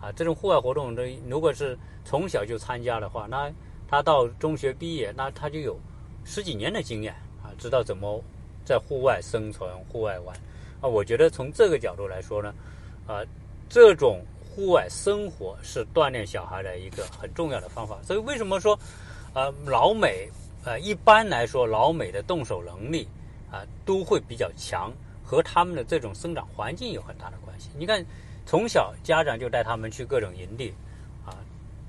[0.00, 3.48] 啊，这种户外活动的，如果是从小就参加的话，那
[3.88, 5.78] 他到中学毕业，那他就有
[6.24, 7.14] 十几年的经验，
[7.60, 8.20] 知道怎么
[8.64, 10.34] 在户外生存、户外玩。
[10.80, 12.52] 啊，我觉得从这个角度来说呢，
[13.06, 13.22] 啊，
[13.68, 17.98] 这种户外生活是锻炼小孩的一个很重要的方法。
[18.02, 18.76] 所以为什么说，
[19.34, 20.28] 呃，老美，
[20.64, 23.06] 呃，一般来说老美的动手能力
[23.50, 24.90] 啊都会比较强。
[25.22, 27.68] 和他们的这种生长环境有很大的关系。
[27.78, 28.04] 你看，
[28.44, 30.74] 从小家长就带他们去各种营地，
[31.24, 31.38] 啊，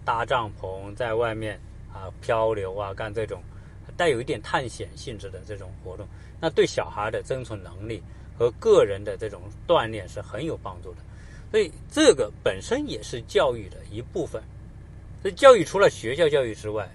[0.05, 1.59] 搭帐篷，在外面
[1.91, 3.41] 啊漂流啊，干这种
[4.01, 6.07] 带有一点探险性质的这种活动，
[6.39, 8.01] 那对小孩的生存能力
[8.35, 10.97] 和个人的这种锻炼是很有帮助的。
[11.51, 14.41] 所以，这个本身也是教育的一部分。
[15.21, 16.89] 所以，教育除了学校教育之外，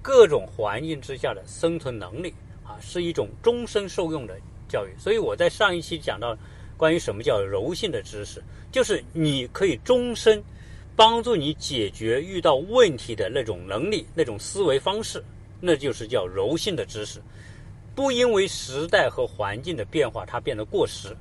[0.00, 4.38] 各种环境之下的生存能力啊，是一种终身受用的。
[4.68, 6.36] 教育，所以我在上一期讲到
[6.76, 8.40] 关于什么叫柔性的知识，
[8.70, 10.42] 就是你可以终身
[10.94, 15.22] 帮助你解决遇到问题的那种能力、那种思维方式，
[15.60, 17.20] 那就是叫柔性的知识。
[17.94, 21.16] 不因为时代和环境的变化，它变得过时。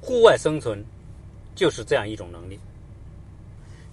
[0.00, 0.84] 户外生存
[1.54, 2.58] 就是这样一种能力。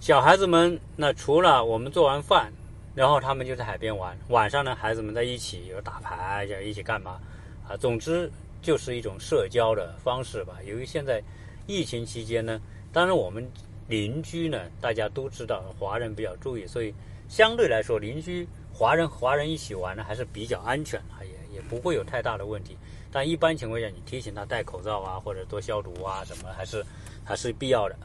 [0.00, 2.50] 小孩子们，那除了我们做完饭，
[2.94, 4.18] 然后他们就在海边玩。
[4.28, 7.20] 晚上呢，孩子们在一起有打牌，要一起干嘛？
[7.68, 8.30] 啊，总之
[8.62, 10.54] 就是一种社交的方式吧。
[10.64, 11.22] 由于现在
[11.66, 12.58] 疫情期间呢，
[12.90, 13.46] 当然我们
[13.86, 16.94] 邻居呢，大家都知道华人比较注意，所以
[17.30, 18.46] 相对来说邻居。
[18.72, 22.76] 华人华人一起玩呢，还是比较安全啊，也也不会有太大的问题。
[23.12, 26.84] 但一般情况下，你提醒他戴口罩啊，或者多消毒啊，什么还是
[27.24, 27.96] 还是必要的。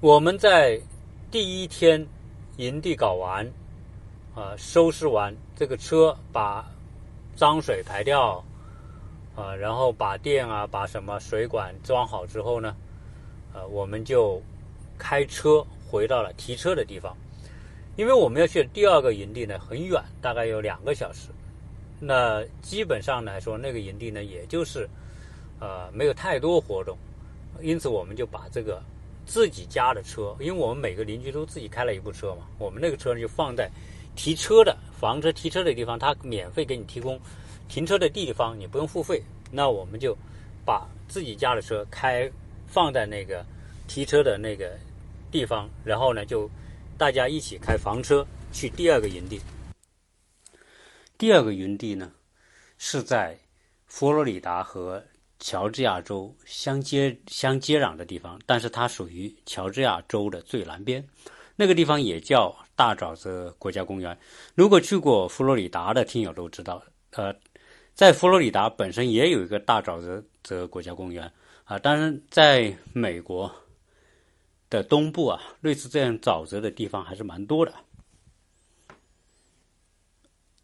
[0.00, 0.80] 我们在
[1.30, 2.04] 第一天
[2.56, 3.46] 营地搞完，
[4.34, 6.68] 啊，收拾完这个车，把
[7.36, 8.44] 脏水排掉，
[9.36, 12.74] 啊，然后把电啊，把什么水管装好之后呢，
[13.54, 14.42] 呃，我们就
[14.98, 17.16] 开车回到了提车的地方。
[18.00, 21.28] 因为我们要去第二个营地呢，很远，大概有两个小时。
[22.00, 24.88] 那基本上来说，那个营地呢，也就是
[25.60, 26.96] 呃没有太多活动，
[27.60, 28.82] 因此我们就把这个
[29.26, 33.70] 自己家的车，因为我们每个邻居都自己开了一部车嘛，我们那个车呢就放在
[34.16, 37.20] 提车的房车提车的地方，他免费给你提供
[37.68, 39.22] 停车的地方，你不用付费。
[39.50, 40.16] 那我们就
[40.64, 42.32] 把自己家的车开
[42.66, 43.44] 放在那个
[43.86, 44.74] 提车的那个
[45.30, 46.48] 地方，然后呢就。
[47.00, 49.40] 大家一起开房车去第二个营地。
[51.16, 52.12] 第二个营地呢，
[52.76, 53.38] 是在
[53.86, 55.02] 佛罗里达和
[55.38, 61.02] 乔治亚州相接相接壤的地方，但是它属于乔治亚州的最南边。
[61.56, 64.14] 那个地方也叫大沼泽国家公园。
[64.54, 66.82] 如果去过佛罗里达的听友都知道，
[67.12, 67.34] 呃，
[67.94, 71.32] 在佛罗里达本身也有一个大沼泽泽国家公园
[71.64, 73.50] 啊，当然在美国。
[74.70, 77.74] 的东部啊，类似这样沼泽的地方还是蛮多的。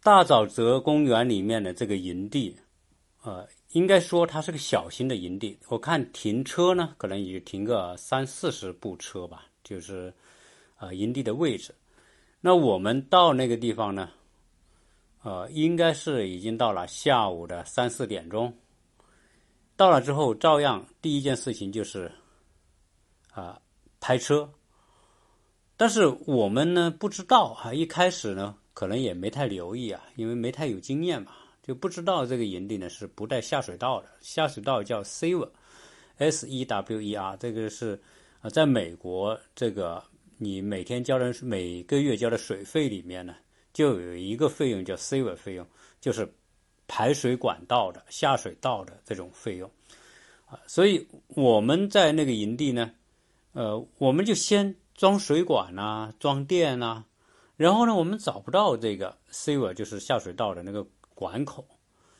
[0.01, 2.55] 大沼泽公园里面的这个营地，
[3.23, 5.59] 呃，应该说它是个小型的营地。
[5.67, 10.13] 我看停车呢，可能也就停个三四十部车吧，就是
[10.77, 11.75] 呃营地的位置。
[12.39, 14.09] 那我们到那个地方呢，
[15.23, 18.57] 呃，应该是已经到了下午的三四点钟。
[19.75, 22.09] 到了之后，照样第一件事情就是
[23.31, 23.59] 啊。
[23.99, 24.49] 拍车，
[25.75, 31.31] 但是我们呢不知道啊，一开始呢可能也没太留意啊，因为没太有经验嘛，
[31.63, 34.07] 就不知道这个营地呢是不带下水道的。
[34.21, 37.99] 下水道叫 sewer，s e w e r，这个是
[38.41, 40.03] 啊，在美国这个
[40.37, 43.35] 你每天交的每个月交的水费里面呢，
[43.73, 45.67] 就有一个费用叫 sewer 费用，
[45.99, 46.31] 就是
[46.87, 49.69] 排水管道的下水道的这种费用
[50.45, 52.91] 啊，所以我们在那个营地呢。
[53.57, 57.05] 呃，我们就先装水管呐，装电呐，
[57.55, 61.67] 然后呢，我们找不到这个 sewer，就是下水道的那个管口。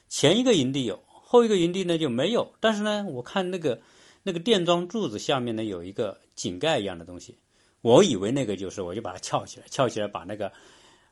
[0.10, 2.52] 前一个营地有，后一个营地呢就没有。
[2.60, 3.80] 但是呢，我看那个
[4.24, 7.38] 那个电桩柱子下面呢有一个井盖一样的东西，
[7.82, 10.52] 我以为那个就是，我就把它撬起来，撬起来把那个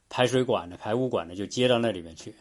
[0.10, 2.34] 排水管的排污管呢就接到那里面去。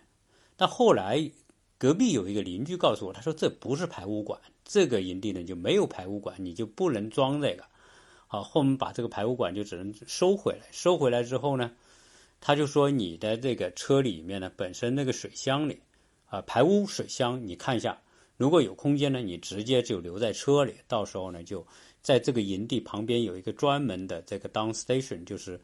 [0.56, 1.30] 但后来
[1.76, 7.62] 隔壁有一个邻居告诉我，他说这不是排污管，这个营地呢就没有排污管，你就不能装这个。
[8.34, 10.66] 啊，后面把这个排污管就只能收回来。
[10.72, 11.70] 收回来之后呢，
[12.40, 15.80] 他就说你的这个车里面呢，本身那个水箱里，
[16.26, 17.96] 啊，排污水箱，你看一下，
[18.36, 20.74] 如果有空间呢，你直接就留在车里。
[20.88, 21.64] 到时候呢，就
[22.02, 25.60] 在这个营地旁边有一个专门的这个 down station，就是，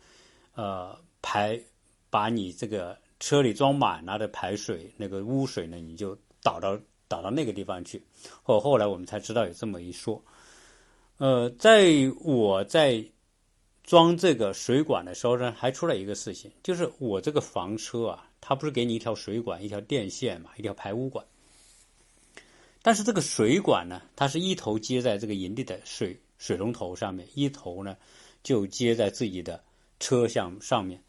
[0.54, 1.61] 呃，排
[2.09, 6.78] 把你这个车里装满了的排水那个污水呢，你就倒到
[7.09, 8.00] 倒到那个地方去。
[8.44, 10.22] 后后来我们才知道有这么一说。
[11.20, 13.04] 呃，在我在
[13.83, 21.22] 装这个水管的时候呢，还出了一个事情，就是我这个房车啊，它不是给你一条水管、一条电线嘛，一条排污管。
[22.80, 27.98] 但是这个水管呢，它是一头接在这个营地的水水龙头上面，一头呢
[28.42, 29.62] 就接在自己的
[29.98, 31.02] 车厢上面。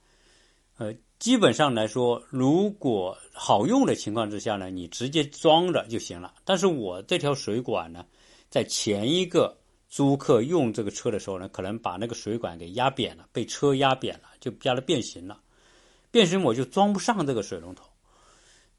[0.78, 6.34] 呃，基本上来说，如果好用的情况之下呢，你直接装着就行了。
[6.44, 8.06] 但是我这条水管呢，
[8.50, 9.58] 在前一个。
[9.92, 15.42] 租客用这个车的时候呢，可能把那个水管给压扁了，被车压扁了，就压得变形了，
[16.12, 17.84] 变形我就装不上这个水龙头，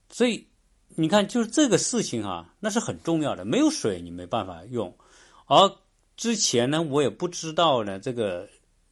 [0.09, 0.47] 所以
[0.89, 4.97] 你看，就是这个事情啊，那是很重要的，没有水你没办法用。
[5.45, 5.71] 而
[6.17, 8.49] 之前呢，我也不知道呢，这个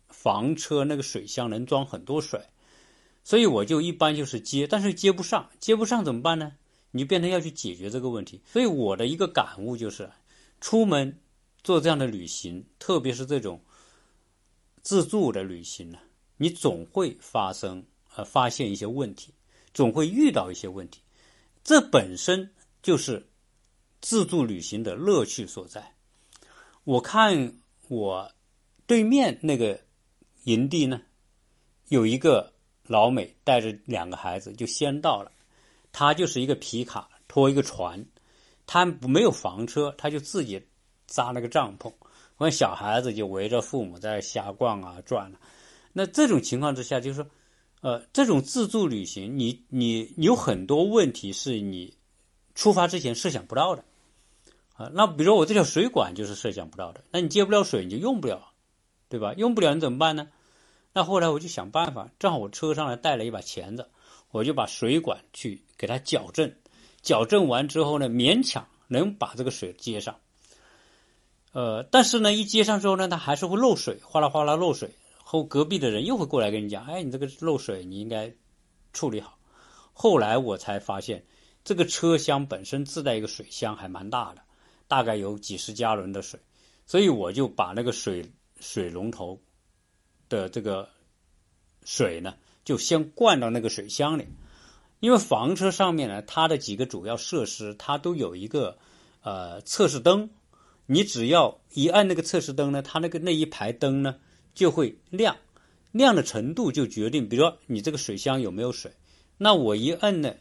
[0.09, 2.39] 房车那个水箱能装很多水，
[3.25, 6.53] 所以我就一般就是接，但是接不上，接不上怎么办呢？
[6.91, 8.43] 你就变成要去解决这个问题。
[8.45, 10.11] 所以我的一个感悟就是，
[10.61, 11.19] 出门。
[11.63, 13.61] 做这样的旅行，特别是这种，
[14.83, 15.99] 自助的旅行呢，
[16.37, 17.85] 你总会发生
[18.15, 19.35] 呃发现一些问题，
[19.75, 21.01] 总会遇到一些问题，
[21.63, 22.51] 这本身
[22.83, 23.29] 就是
[24.01, 25.95] 自助旅行的乐趣所在。
[26.85, 27.59] 我看
[27.89, 28.33] 我
[28.87, 29.79] 对面那个
[30.45, 31.03] 营地呢，
[31.89, 32.53] 有一个
[32.87, 35.31] 老美带着两个孩子就先到了，
[35.93, 38.05] 他就是一个皮卡拖一个船，
[38.67, 40.61] 他没有房车，他就自己
[41.11, 41.93] 扎了个帐篷。
[42.39, 45.37] 我小孩子就围着父母在瞎逛啊转啊，
[45.93, 47.27] 那这种情况之下，就是说，
[47.83, 51.95] 呃，这种自助旅行，你你有很多问题是你
[52.55, 53.85] 出发之前设想不到的
[54.75, 54.91] 啊。
[54.95, 58.53] 那比如说我这条水管就是设想不到的，那你接不了水，你就用不了，
[59.11, 59.35] 对吧？
[59.37, 60.29] 用不了你怎么办呢？
[60.95, 63.87] 那后来我就想办法，正好我车上呢带了一把钳子，
[64.31, 66.51] 我就把水管去给它矫正，
[67.03, 70.17] 矫正完之后呢，勉强能把这个水接上。
[71.53, 74.91] 呃，但是呢，一接上之后呢，它还是会漏水，哗啦哗啦漏水。
[75.23, 78.33] 后隔壁的人又会过来跟你讲：“哎，你这个漏水，你应该
[78.93, 79.39] 处理好。”
[79.93, 81.25] 后来我才发现，
[81.63, 84.43] 这个车厢本身自带一个水箱，还蛮大的，
[84.89, 86.41] 大概有几十加仑的水。
[86.87, 89.41] 所以我就把那个水水龙头
[90.29, 90.89] 的这个
[91.85, 92.35] 水呢，
[92.65, 94.27] 就先灌到那个水箱里。
[95.01, 98.79] 因为房车上面呢，它的几个主要设施，它都有一个
[99.23, 100.31] 呃测试灯。
[100.93, 104.17] 你只要一按那个测试灯呢，它那个那一排灯呢
[104.55, 105.37] 就会亮，
[105.93, 108.91] 亮的程度就决定，比如说你这个水箱有没有水。
[109.39, 110.35] 那我一摁呢，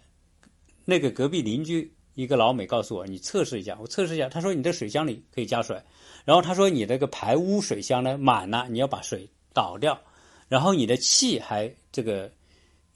[0.85, 5.79] 那个隔壁邻居一个老美告诉我，你测试一下，我测试一下，他说你的水箱里可以加水，
[6.25, 10.01] 然后他说你那个排污水箱呢满了，你要把水倒掉，
[10.47, 12.31] 然后你的气还这个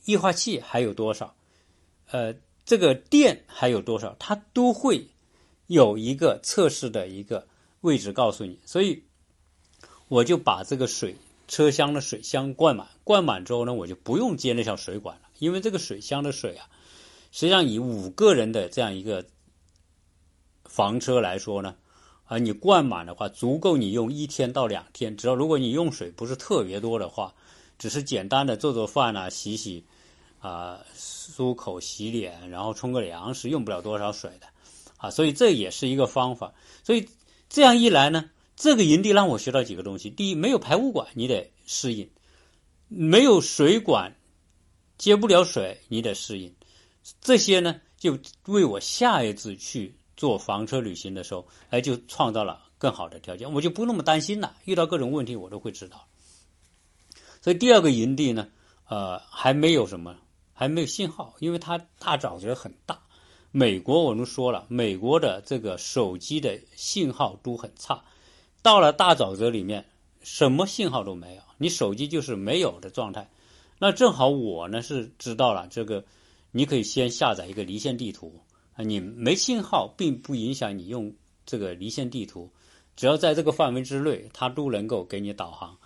[0.05, 1.35] 液化气还有多少，
[2.09, 2.33] 呃，
[2.65, 5.07] 这个电还有多少，它都会。
[5.73, 7.47] 有一个测试的一个
[7.81, 9.03] 位置告诉你，所以
[10.07, 11.15] 我就把这个水
[11.47, 16.69] 车厢的水箱灌满，灌满之后呢，我就不用接那条水管了，因为这个水箱的水啊，
[17.31, 19.25] 实际上以五个人的这样一个
[20.65, 21.75] 房车来说呢，
[22.25, 25.17] 啊，你灌满的话，足够你用一天到两天。
[25.17, 27.33] 只要如果你用水不是特别多的话，
[27.79, 29.83] 只是简单的做做饭啊、洗洗
[30.39, 34.52] 啊、漱口、洗脸，然后冲个凉是用不了多少水的。
[35.03, 36.53] 啊，所以这也是一个方法。
[36.81, 37.09] 所以
[37.49, 42.07] 这样一来呢，这个营地让我学到几个东西：第一，没有排污管，你得适应；
[42.87, 44.15] 没有水管，
[44.97, 46.55] 接不了水，你得适应。
[47.19, 54.55] 这些呢，就为我下一次去做房车旅行的时候，哎，就创造了更好的条件，我就不那么担心了。
[54.63, 56.07] 遇到各种问题，我都会知道。
[57.41, 58.47] 所以第二个营地呢，
[58.87, 60.15] 呃，还没有什么，
[60.53, 63.01] 还没有信号，因为它大沼泽很大。
[63.55, 68.03] 美国我们说了，美国的这个手机的信号都很差，
[68.63, 69.85] 到了大沼泽里面，
[70.23, 73.29] 什么信号都没有，你手机就是没有的状态。
[73.77, 76.03] 那正好我呢是知道了这个，
[76.49, 78.33] 你可以先下载一个离线地图
[78.73, 81.13] 啊，你没信号并不影响你用
[81.45, 82.49] 这个离线地图，
[82.95, 85.77] 只要在这个范围之内，它都能够给你导航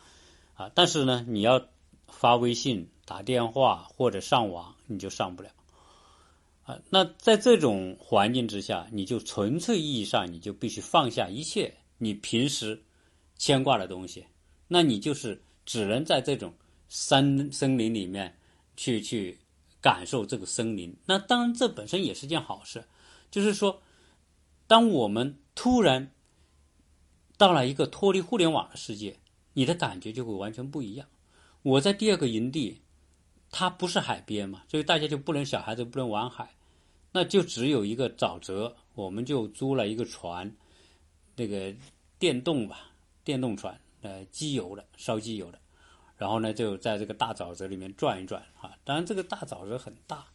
[0.53, 0.71] 啊。
[0.73, 1.61] 但是呢，你要
[2.07, 5.49] 发微信、打电话或者上网，你就上不了。
[6.67, 12.83] 啊，那在这种环境之下，你就纯粹意义上，你就必须放下一切你平时
[13.37, 14.25] 牵挂的东西，
[14.67, 16.53] 那你就是只能在这种
[16.89, 18.37] 山森林里面
[18.75, 19.39] 去去
[19.79, 20.93] 感受这个森林。
[21.05, 22.83] 那当然，这本身也是件好事，
[23.31, 23.81] 就是说，
[24.67, 26.11] 当我们突然
[27.37, 29.15] 到了一个脱离互联网的世界，
[29.53, 31.07] 你的感觉就会完全不一样。
[31.61, 32.81] 我在第二个营地，
[33.51, 36.55] 它不是海边嘛，所以大家就不能小孩子不能玩海。
[37.11, 40.53] 那就只有一个沼泽，我们就租了一个船，
[41.35, 41.73] 那个
[42.19, 42.91] 电动吧，
[43.23, 45.57] 电动船，呃，机油的，烧机油的，
[46.15, 48.77] 然后呢，就在这个大沼泽里面转一转啊。
[48.83, 50.25] 当然，这个大沼泽很大，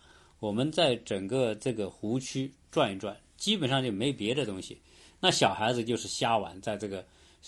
[0.40, 4.80] 我们在整个这个湖区转一转，基本上就没别的东西。
[5.20, 7.04] 那小孩子就是瞎玩，在这个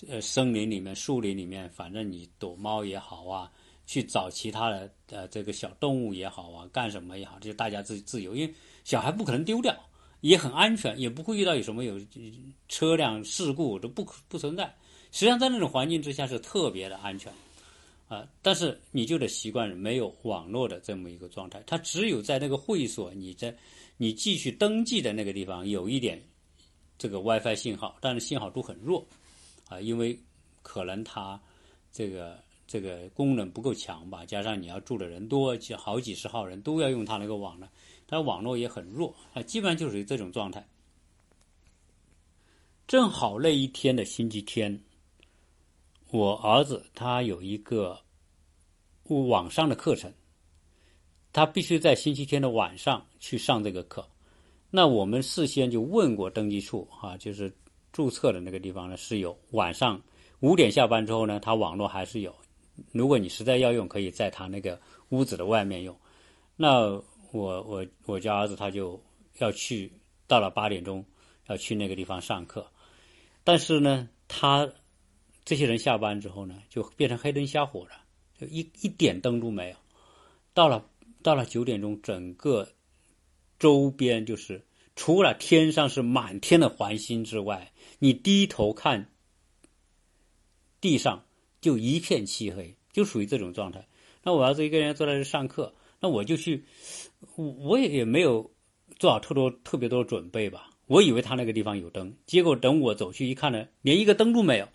[0.06, 3.50] 呃森林里面、树林里面，反正你躲猫也好啊，
[3.86, 8.54] 去找其他的呃这个小动物也好啊，干什么也好，就大家自自由，因为。
[8.84, 9.74] 小孩不可能丢掉，
[10.20, 11.98] 也很安全，也不会遇到有什么有
[12.68, 14.64] 车辆事故都不不存在。
[15.10, 17.32] 实际上，在那种环境之下是特别的安全，
[18.08, 21.62] 啊，但是你就得习惯没有网络的这么一个状态。
[21.66, 23.56] 它只有在那个会所，你在
[23.96, 26.20] 你继续登记的那个地方有一点
[26.98, 29.06] 这个 WiFi 信号，但是信号都很弱，
[29.68, 30.18] 啊，因为
[30.62, 31.40] 可能它
[31.92, 37.68] 这个这个功能不够强吧，加上你要住的人多，几好几十号人都要用它那个网呢。
[38.14, 40.64] 那网络也很弱啊，基本上就属于这种状态。
[42.86, 44.80] 正好那一天的星期天，
[46.12, 47.98] 我儿子他有一个
[49.08, 50.12] 网上的课程，
[51.32, 54.08] 他必须在星期天的晚上去上这个课。
[54.70, 57.52] 那我们事先就问过登记处啊，就是
[57.90, 60.00] 注册的那个地方呢，是有晚上
[60.38, 62.32] 五点下班之后呢，他网络还是有。
[62.92, 65.98] 如果你实在要用，可以在他那个屋子的外面用。
[66.56, 67.02] 那
[67.34, 69.02] 我我我家儿子他就
[69.38, 69.92] 要去，
[70.28, 71.04] 到了八点钟
[71.48, 72.70] 要去那个地方上课，
[73.42, 74.70] 但是呢，他
[75.44, 77.90] 这些人下班之后呢，就变成黑灯瞎火的，
[78.38, 79.76] 就一一点灯都没有。
[80.52, 80.88] 到了
[81.24, 82.68] 到了九点钟，整个
[83.58, 84.64] 周边就是
[84.94, 89.10] 除了天上是满天的繁星之外，你低头看
[90.80, 91.24] 地上
[91.60, 93.88] 就一片漆黑，就属于这种状态。
[94.22, 95.74] 那我儿子一个人坐在这上课。
[96.04, 96.62] 那我就去，
[97.34, 98.50] 我我也也没有
[98.98, 100.68] 做好特多特别多的准备吧。
[100.86, 104.68] 我以为他那个地方有灯，结果等我走去一看呢，连一个灯都没有。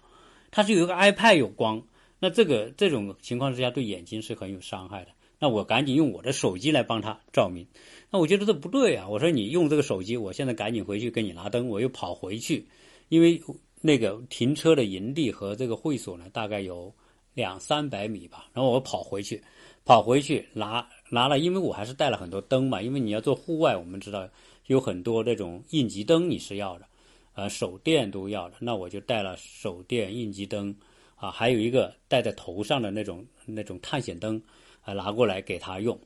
[0.49, 1.85] 他是有一个 iPad 有光，
[2.17, 5.11] 那这个这种情况之下对眼睛是很有伤害的。
[5.37, 7.67] 那我赶紧用我的手机来帮他照明。
[8.09, 9.07] 那我觉得这不对啊！
[9.07, 11.67] 我说你用这个手机，我现在赶紧回去给你拿灯。
[11.67, 12.67] 我又跑回去，
[13.09, 13.39] 因为
[13.81, 16.91] 那个停车的营地和这个会所呢，大概有
[17.35, 18.47] 两三百米吧。
[18.51, 19.41] 然后我跑回去，
[19.85, 20.87] 跑回去拿。
[21.11, 22.79] 拿了，因为我还是带了很多灯嘛。
[22.79, 24.29] 因为你要做户外，我们知道
[24.67, 26.85] 有很多这种应急灯你是要的，
[27.33, 28.57] 呃，手电都要的。
[28.59, 30.75] 那我就带了手电、应急灯，
[31.15, 34.39] 啊，还有一个戴在头上的那种那种探险灯，
[34.81, 35.99] 啊，拿过来给他用，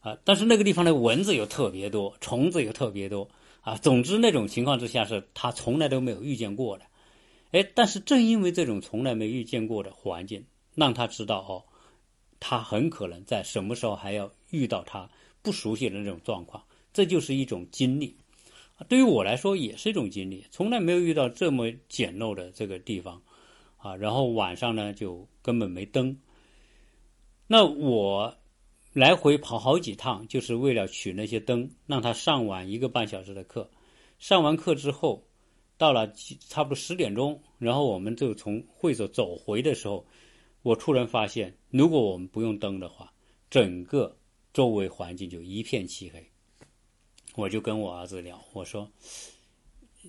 [0.00, 0.14] 啊。
[0.24, 3.26] 但是那个地方的蚊子又特别多，虫子又特别多，
[3.62, 3.76] 啊。
[3.76, 6.84] 总之那种情况之下是他从来都没有遇见过的，
[7.52, 10.44] 哎，但是正因为这种从来没遇见过的环境，
[10.74, 11.64] 让他知道哦。
[12.46, 15.08] 他很可能在什么时候还要遇到他
[15.40, 18.14] 不熟悉的那种状况，这就是一种经历。
[18.86, 23.22] 对于我来说也是一种经历，从来没有遇到这么简陋的这个地方
[23.78, 23.96] 啊。
[23.96, 26.14] 然后晚上呢就根本没灯。
[27.46, 28.36] 那我
[28.92, 33.70] 来回跑好几趟，就是为了取那些灯，让他上完一个半小时的课。
[34.18, 35.24] 上完课之后，
[35.78, 36.12] 到了
[36.50, 40.04] 差不多十点钟，然后我们就从会所走回的时候。
[40.64, 43.12] 我突然发现，如果我们不用灯的话，
[43.50, 44.16] 整个
[44.50, 46.26] 周围环境就一片漆黑。
[47.34, 48.90] 我就跟我儿子聊，我说：“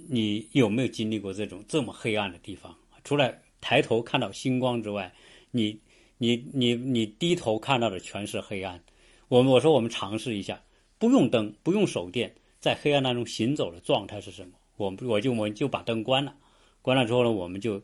[0.08, 2.74] 你有没有经历过这种这么黑暗的地方？
[3.04, 5.14] 除了抬头看到星光之外，
[5.52, 5.78] 你、
[6.20, 8.82] 你、你、你低头看到的全是黑暗。”
[9.28, 10.64] 我们我说我们尝试一下，
[10.98, 14.54] 不用灯，不用手电，在黑暗当中行走的状态是什么？
[14.78, 16.34] 我们我就我们就把灯关了，
[16.82, 17.82] 关了之后呢，我们就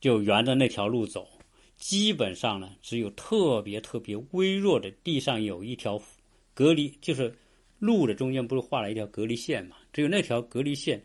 [0.00, 1.28] 就沿着那条路走。
[1.76, 6.00] 基本上呢，只有特别特别微弱的地上有一条
[6.54, 7.34] 隔离，就是
[7.78, 9.76] 路的中间不是画了一条隔离线嘛？
[9.92, 11.02] 只有那条隔离线，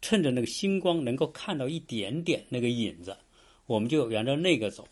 [0.00, 3.16] 趁着那个星光能够看到一点点那个影子，
[3.66, 4.86] 我们就沿着那个走。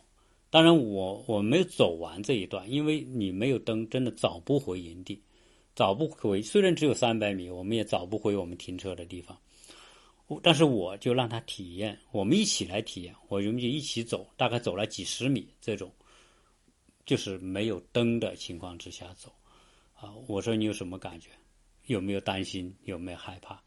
[0.50, 5.22] 当然，我我没有走完这一段，因为你没有灯，真的找不回营地，
[5.74, 6.40] 找不回。
[6.40, 9.38] 虽然只有三百米，我们也找不回我们停车的地方。
[10.42, 15.90] 但是我就让他体验，我们一起来体验，我们就一起走，大概走了几十米，这种
[17.06, 19.32] 就是没有灯的情况之下走，
[19.94, 21.30] 啊，我说你有什么感觉？
[21.86, 22.76] 有没有担心？
[22.84, 23.58] 有没有害怕？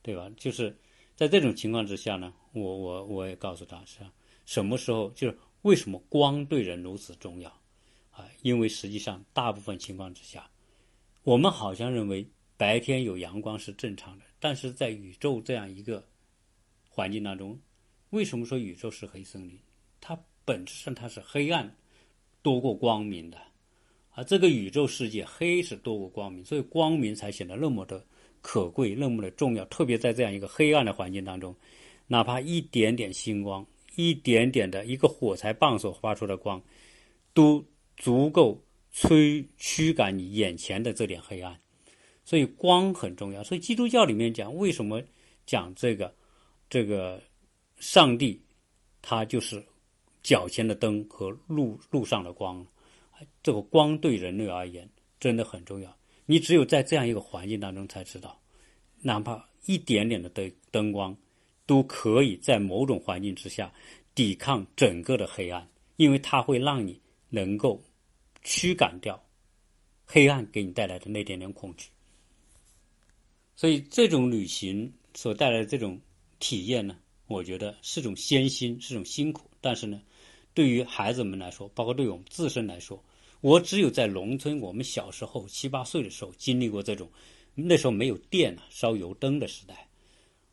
[0.00, 0.30] 对吧？
[0.38, 0.74] 就是
[1.14, 3.98] 在这种情况之下呢，我我我也告诉他是
[4.46, 7.50] 什么时候，就是为什么光对人如此重要
[8.10, 8.26] 啊？
[8.40, 10.48] 因为实际上大部分情况之下，
[11.24, 14.24] 我们好像认为白天有阳光是正常的。
[14.46, 16.06] 但是在宇宙这样一个
[16.88, 17.58] 环境当中，
[18.10, 19.58] 为什么说宇宙是黑森林？
[20.00, 21.76] 它本质上它是黑暗
[22.42, 23.36] 多过光明的，
[24.10, 28.06] 啊，这个宇宙世界黑是多过光明，所以光明才显得那么的
[28.40, 29.64] 可贵，那么的重要。
[29.64, 31.52] 特别在这样一个黑暗的环境当中，
[32.06, 33.66] 哪怕一点点星光，
[33.96, 36.62] 一点点的一个火柴棒所发出的光，
[37.34, 37.66] 都
[37.96, 41.60] 足够催驱赶你眼前的这点黑暗。
[42.26, 43.42] 所以光很重要。
[43.42, 45.02] 所以基督教里面讲，为什么
[45.46, 46.14] 讲这个
[46.68, 47.22] 这个
[47.78, 48.38] 上帝，
[49.00, 49.64] 他就是
[50.22, 52.66] 脚前的灯和路路上的光。
[53.42, 54.86] 这个光对人类而言
[55.18, 55.96] 真的很重要。
[56.26, 58.38] 你只有在这样一个环境当中才知道，
[59.00, 61.16] 哪怕一点点的灯灯光，
[61.64, 63.72] 都可以在某种环境之下
[64.14, 67.00] 抵抗整个的黑暗，因为它会让你
[67.30, 67.80] 能够
[68.42, 69.22] 驱赶掉
[70.04, 71.88] 黑暗给你带来的那点点恐惧。
[73.56, 75.98] 所以这种旅行所带来的这种
[76.38, 76.96] 体验呢，
[77.26, 79.50] 我觉得是种艰辛，是种辛苦。
[79.62, 80.00] 但是呢，
[80.52, 83.02] 对于孩子们来说，包括对我们自身来说，
[83.40, 87.10] 我只有在农村，我们小时候七八岁的时候经历过这种，
[87.54, 89.88] 那时候没有电啊，烧油灯的时代，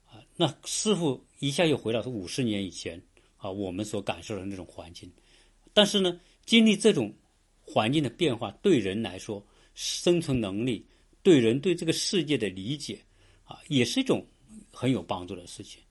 [0.06, 3.02] 啊，那师傅一下又回到五十年以前，
[3.36, 5.12] 啊我们所感受的那种环境。
[5.74, 7.14] 但是呢，经历这种
[7.62, 9.46] 环境的变化，对人来说，
[9.76, 10.86] 生存能力，
[11.24, 13.00] 对人对这个世界的理解，
[13.46, 14.24] 啊，也是一种
[14.72, 15.82] 很有帮助的事情。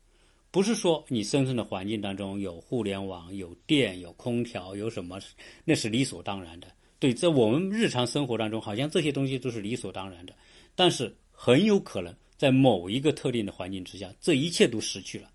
[0.50, 5.18] 不是说你生存的环境当中有互联网、有电、有空调、有什么，
[5.64, 6.68] 那是理所当然的。
[6.98, 10.34] 对，在我们日常生活当中，好像这些东西都是理所当然的。
[10.74, 15.30] 但是很有可能在某一个特定的环境之下，这一切都失去了，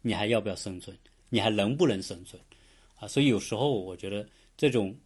[0.00, 0.96] 你还要不要生存？
[1.28, 2.40] 你还能不能生存？
[2.94, 4.24] 啊，所以有时候我觉得
[4.56, 4.96] 这种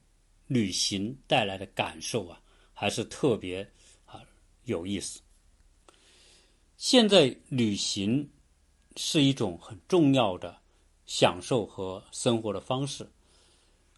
[0.46, 2.38] 旅行带来的感受啊，
[2.74, 3.66] 还是特别
[4.66, 5.20] 有意思。
[6.76, 8.28] 现在旅行
[8.96, 10.56] 是一种很重要的
[11.06, 13.08] 享受和生活的方式。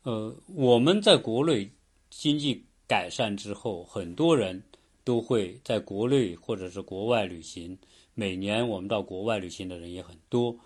[0.04, 1.68] 呃，我们在国内
[2.08, 4.62] 经济改善之后，很多人
[5.02, 7.76] 都会在国内或者是国外旅行。
[8.14, 10.56] 每年我们到国外旅行的人也很多。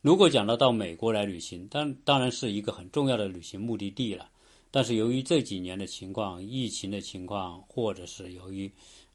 [0.00, 4.30] 如果讲到到美国来旅行，当当然是一个很重要的旅行目的地了。
[4.70, 8.70] 但是由于这几年的情况、疫情的情况，或者是由于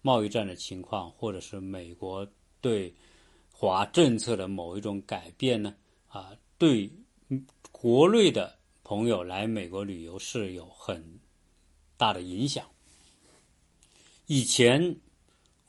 [0.06, 2.28] 贸易战的情况，或者是美国
[2.62, 2.94] 对
[3.52, 5.74] 华政策的某一种改变呢，
[6.10, 6.30] 啊，
[6.60, 6.88] 对
[7.72, 11.04] 国内的朋友来美国旅游是有很
[11.98, 12.64] 大的影响。
[14.28, 14.96] 以前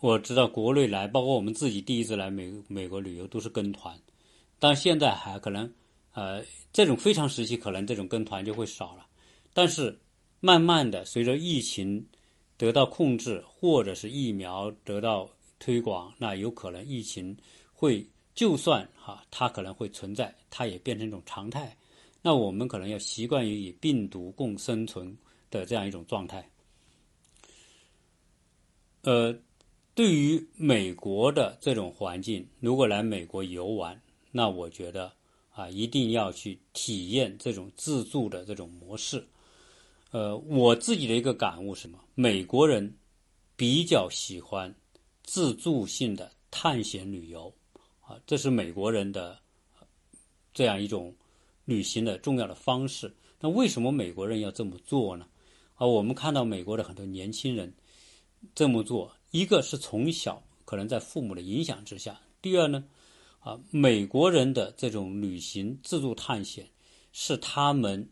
[0.00, 3.98] 我知道国内来，包括我们自己第一次来美美国旅游都是跟团。
[4.58, 5.72] 但现在还可能，
[6.12, 9.06] 呃，这种非常时期可能这种跟团就会少了。
[9.54, 9.98] 但是
[10.40, 12.06] 慢慢的，随着疫情
[12.56, 15.28] 得到控制，或者是疫苗得到
[15.58, 17.36] 推广，那有可能疫情
[17.72, 21.76] 会就算哈，它可能会存在，它也变成一种常态。
[22.22, 25.16] 那我们可能要习惯于与病毒共生存
[25.50, 26.50] 的这样一种状态。
[29.02, 29.38] 呃，
[29.94, 34.00] 对于美国的这种环境，如果来美国游玩，
[34.32, 35.12] 那我觉得
[35.50, 39.24] 啊，一定要去体验这种自助的这种模式。
[40.16, 41.98] 呃，我自己的一个感悟是什么？
[42.14, 42.96] 美国人
[43.54, 44.74] 比较喜欢
[45.22, 47.54] 自助性的探险旅游
[48.00, 49.38] 啊，这是美国人的
[50.54, 51.14] 这样一种
[51.66, 53.14] 旅行的重要的方式。
[53.38, 55.28] 那为什么美国人要这么做呢？
[55.74, 57.70] 啊，我们看到美国的很多年轻人
[58.54, 62.82] 这么做，一个是从小可能在父母的影响之下，第二呢？
[63.40, 66.66] 啊，美国人的这种旅行自助探险，
[67.12, 68.08] 是他们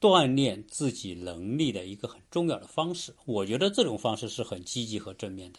[0.00, 3.14] 锻炼自己能力的一个很重要的方式。
[3.26, 5.58] 我觉得这种方式是很积极和正面的，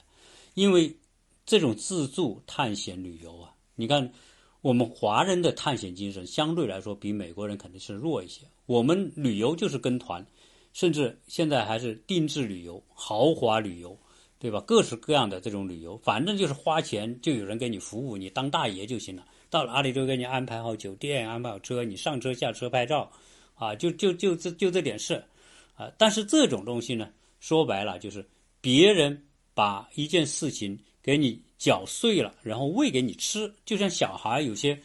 [0.56, 0.94] 因为
[1.46, 4.12] 这种自助探险旅游啊，你看
[4.62, 8.42] 我们华人的探险精神相对来说比美国人肯定是弱一些。
[8.66, 10.26] 我们旅游就是跟团，
[10.74, 13.98] 甚至现在还是定制旅游、豪华旅游。
[14.42, 14.60] 对吧？
[14.62, 19.24] 各式各样的这种旅游，反正就是花钱，就有人给你服务，你当大爷就行了。
[19.52, 23.12] 到了哪里都给你安排好酒店，安排好车，你上车下车拍照，
[23.62, 25.24] 啊，就就就这就这点事，
[25.76, 25.91] 啊。
[25.95, 27.07] 但是这种东西呢，
[27.39, 28.28] 说白了就是
[28.59, 34.76] 别人把一件事情给你搅碎了，然后喂给你吃，就像小孩有些，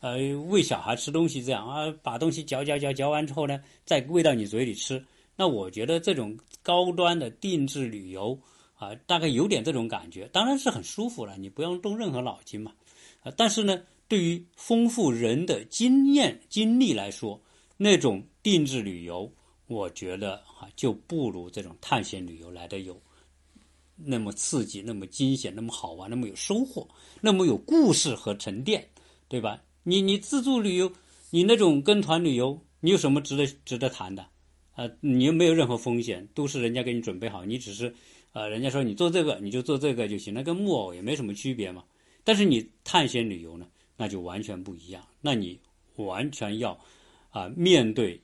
[0.00, 0.18] 呃，
[0.48, 5.00] 喂小孩吃东西这样啊，把东西嚼嚼嚼嚼完之后呢，再喂到你嘴里吃。
[5.36, 8.36] 那我觉得这种高端的定制旅游。
[8.76, 12.72] 啊，大概有点这种感觉，当然是很舒服了，你不用动任何脑筋嘛。
[13.22, 17.40] 啊，但是呢，对于丰富人的经验经历来说，
[17.76, 19.32] 那种定制旅游，
[19.66, 23.00] 我觉得哈就不如这种探险旅游来的有
[23.96, 26.88] 那么刺激、那么惊险、那么好玩、那么有收获、
[27.20, 28.88] 那么有故事和沉淀，
[29.28, 29.62] 对吧？
[29.82, 30.92] 你你自助旅游，
[31.30, 34.26] 你那种跟团旅游，你有什么值得值得谈的？
[34.74, 37.94] 啊，你又没有任何风险，都是人家给你准备好，你只是。
[38.32, 41.84] 啊，人家说你做这个，你就做这个就行，那跟木偶也没什么区别嘛。
[42.24, 45.06] 但是你探险旅游呢，那就完全不一样。
[45.20, 45.56] 那你
[45.94, 46.76] 完全要
[47.34, 48.22] 啊面对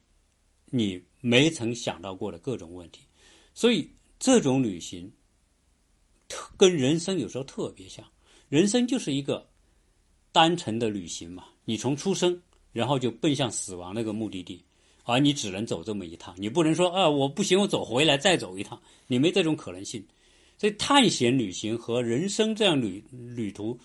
[0.66, 3.02] 你没曾想到过的各种问题。
[3.52, 3.90] 所以
[4.20, 5.10] 这种旅行
[6.28, 8.04] 特跟人生有时候特别像，
[8.48, 9.44] 人生就是一个
[10.30, 11.46] 单程的旅行嘛。
[11.64, 12.40] 你从出生，
[12.72, 14.64] 然后就奔向死亡那个目的地。
[15.04, 20.06] 而你只能走这么一趟，你不能说啊，我不行，我走回来再走一趟，你没这种可能性。
[20.56, 23.76] 所以探险旅行和人生这样旅旅途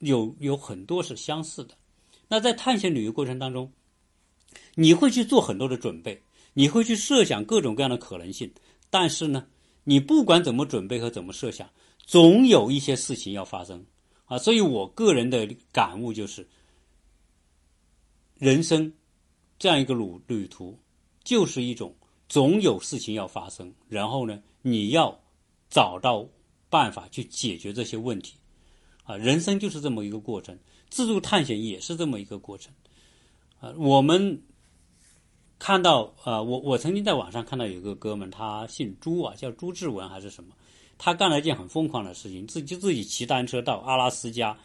[0.00, 1.74] 有有很多是相似的。
[2.28, 3.72] 那在探险旅游过程当中，
[4.74, 6.22] 你会去做很多的准备，
[6.54, 8.52] 你会去设想各种各样的可能性。
[8.90, 9.46] 但是呢，
[9.84, 11.68] 你不管怎么准备和怎么设想，
[12.04, 13.84] 总有一些事情要发生
[14.26, 14.38] 啊。
[14.38, 16.46] 所以我个人的感悟就是，
[18.38, 18.92] 人生。
[19.58, 20.78] 这样一个旅旅途，
[21.24, 21.96] 就是一种
[22.28, 25.18] 总有事情要发生，然后呢，你要
[25.70, 26.28] 找到
[26.68, 28.34] 办法去解决这些问题，
[29.04, 30.58] 啊，人生就是这么一个过程，
[30.90, 32.70] 自助探险也是这么一个过程，
[33.60, 34.42] 啊，我们
[35.58, 40.54] 看到啊，我我曾经在网上看到有个哥们，他姓朱啊，叫朱志文还是什么，
[40.98, 44.56] 他干了一件很疯狂的事情，自己自己骑单车到阿拉斯加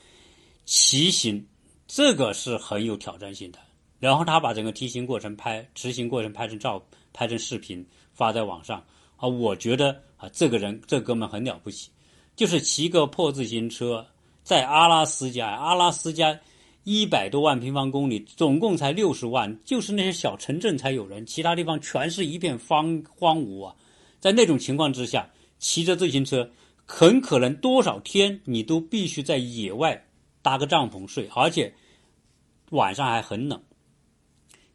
[0.66, 1.46] 骑行，
[1.88, 3.60] 这个是很有挑战性的。
[4.00, 6.84] 然后他把整个骑行过程拍，执行过程拍成照，
[7.14, 8.84] 拍成视频发在网上
[9.16, 11.89] 啊，我觉得啊，这个人这哥们很了不起，
[12.36, 14.06] 就是骑个破自行车
[14.44, 16.38] 在阿拉斯加，阿拉斯加
[16.84, 23.75] 一百多万平方公里，总共才六十万，就是那些小城镇才有人，其他地方全是一片荒荒芜啊。
[24.19, 25.29] 在那种情况之下，
[25.59, 26.49] 骑着自行车，
[26.86, 30.03] 很可能多少天你都必须在野外
[30.41, 31.71] 搭个帐篷睡，而且
[32.71, 33.61] 晚上还很冷。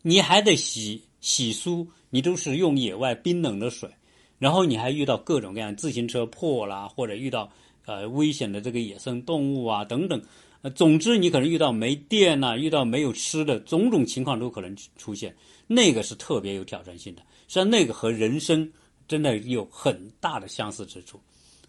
[0.03, 3.91] 你还得洗洗漱，你都是用野外冰冷的水，
[4.39, 7.51] 然后你还遇到各种各样自行车破啦，或者遇到
[7.85, 10.23] 呃危险的这个野生动物啊等等，
[10.63, 15.35] 呃，总之你可能遇到没电呐，遇到没有吃的，种种情况都可能出现，
[15.67, 18.71] 那个是特别有挑战性的，实际上那个和人生
[19.07, 21.21] 真的有很大的相似之处，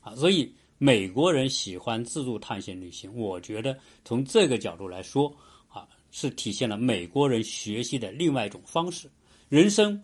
[0.02, 5.28] 啊，所以美国人喜欢自助探险旅行，我觉得从这个角度来说。
[5.68, 9.12] 啊是体现了美国人学习的另外一种方式，
[9.50, 10.02] 人生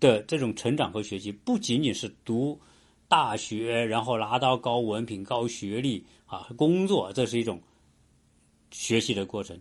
[0.00, 2.58] 的这种成长和学习不仅仅是读
[3.06, 7.60] 大学，然后拿到高文凭、高学历啊，工作，这是一种
[8.72, 9.58] 学习的过程。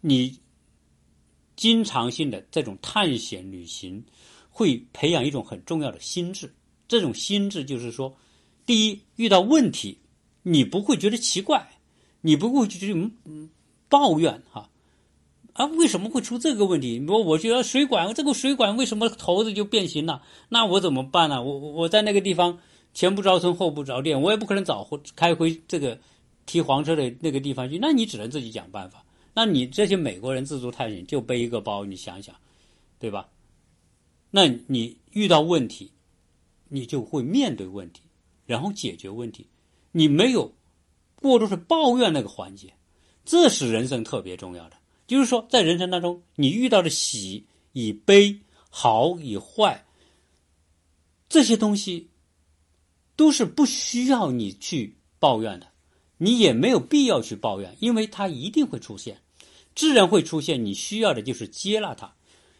[0.00, 0.38] 你
[1.56, 4.02] 经常性的这种探险旅行，
[4.48, 6.50] 会培养一种很重要的心智。
[6.88, 8.16] 这种心智就是说，
[8.64, 9.98] 第一，遇到问题
[10.42, 11.70] 你不会觉得奇怪，
[12.22, 12.92] 你不会去
[13.24, 13.50] 嗯
[13.88, 14.70] 抱怨哈。
[15.52, 17.04] 啊，为什么会出这个问题？
[17.06, 20.22] 我我觉得水管这个水管为什么头子就变形了？
[20.48, 21.42] 那我怎么办呢？
[21.42, 22.58] 我我在那个地方
[22.94, 26.00] 前不着村后不着店，我也不可能早开回这个
[26.46, 27.78] 提黄车的那个地方去。
[27.78, 29.04] 那你只能自己想办法。
[29.32, 32.34] 那你这些美国人自助探险就背一个包，你想想，
[32.98, 33.28] 对吧？
[34.30, 35.92] 那你遇到问题，
[36.68, 38.02] 你就会面对问题，
[38.46, 39.46] 然后解决问题。
[39.92, 40.52] 你没有
[41.16, 42.74] 过多的抱怨那个环节，
[43.24, 44.76] 这是人生特别重要的。
[45.06, 49.84] 就是说，在人生当中，你遇到的喜与悲、好与坏，
[51.28, 52.10] 这些东西
[53.16, 55.69] 都是不需要你去抱怨的，
[56.22, 59.22] 你也没有必要去抱怨，因为它一定会出现，
[59.74, 60.62] 自然会出现。
[60.62, 62.14] 你需要的就是接纳它，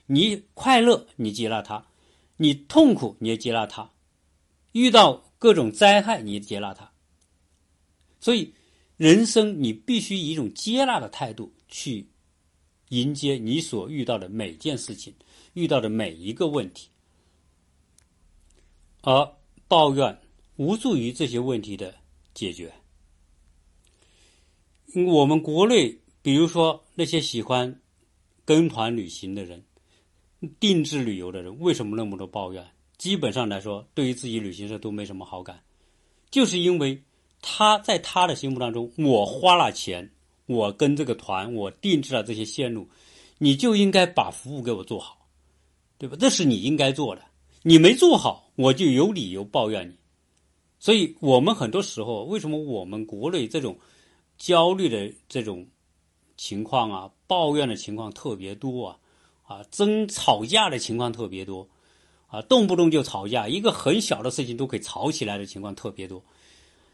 [0.06, 1.84] 你快乐，你接纳它；
[2.38, 3.90] 你痛苦，你也接纳它；
[4.72, 6.90] 遇到各种灾害，你也接纳它。
[8.18, 8.54] 所以，
[8.96, 12.08] 人生你必须以一种接纳的态度去。
[12.88, 15.14] 迎接你所遇到的每件事情，
[15.52, 16.88] 遇到的每一个问题，
[19.02, 19.36] 而
[19.68, 20.18] 抱怨
[20.56, 21.94] 无助于这些问题的
[22.34, 22.72] 解决。
[24.95, 27.80] 我们国内，比如说那些喜欢
[28.45, 29.62] 跟团旅行的人、
[30.59, 32.64] 定制旅游的人，为什么那么多抱怨？
[32.99, 35.61] 基本上来说，对于自己旅行社都没什么好感，
[36.30, 37.03] 就是因为
[37.41, 40.11] 他在他的心目当中，我花了钱。
[40.47, 42.88] 我跟这个团，我定制了这些线路，
[43.38, 45.28] 你就应该把服务给我做好，
[45.97, 46.16] 对吧？
[46.18, 47.22] 这是你应该做的，
[47.62, 49.95] 你没做好，我就有理由抱怨你。
[50.80, 53.78] 所以，我们很多时候，为什么我们国内这种
[54.41, 55.64] 焦虑的这种
[56.36, 58.99] 情况啊，抱怨的情况特别多啊，
[59.45, 61.68] 啊，争吵架的情况特别多，
[62.26, 66.24] 啊，动不动就吵架，一个很小的事情都可以吵起来的情况特别多。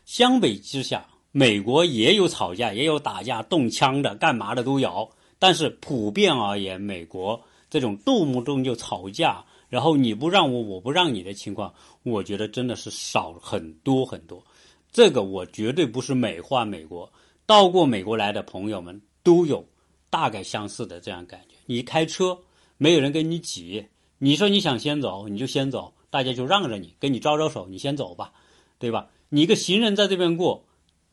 [0.05, 1.09] 相比之下。
[1.33, 5.11] 美国也有吵架，也有打架、动枪的，干嘛的都有。
[5.39, 7.39] 但是普遍而言，美国
[7.69, 11.75] 这种动不动就吵架，然后你不让我，我不让你的情况，
[12.05, 14.43] 我觉得真的是少很多很多。
[14.91, 17.13] 这个我绝对不是美化美国，
[17.47, 19.67] 到过美国来的朋友们都有
[20.11, 21.55] 大概相似的这样感觉。
[21.67, 22.39] 你开车
[22.77, 23.87] 没有人跟你挤，
[24.19, 28.33] 你说你想先走，你就先走，大家就让着你，跟你招招手，你先走吧，
[28.79, 29.09] 对吧？
[29.29, 30.65] 你一个行人在这边过。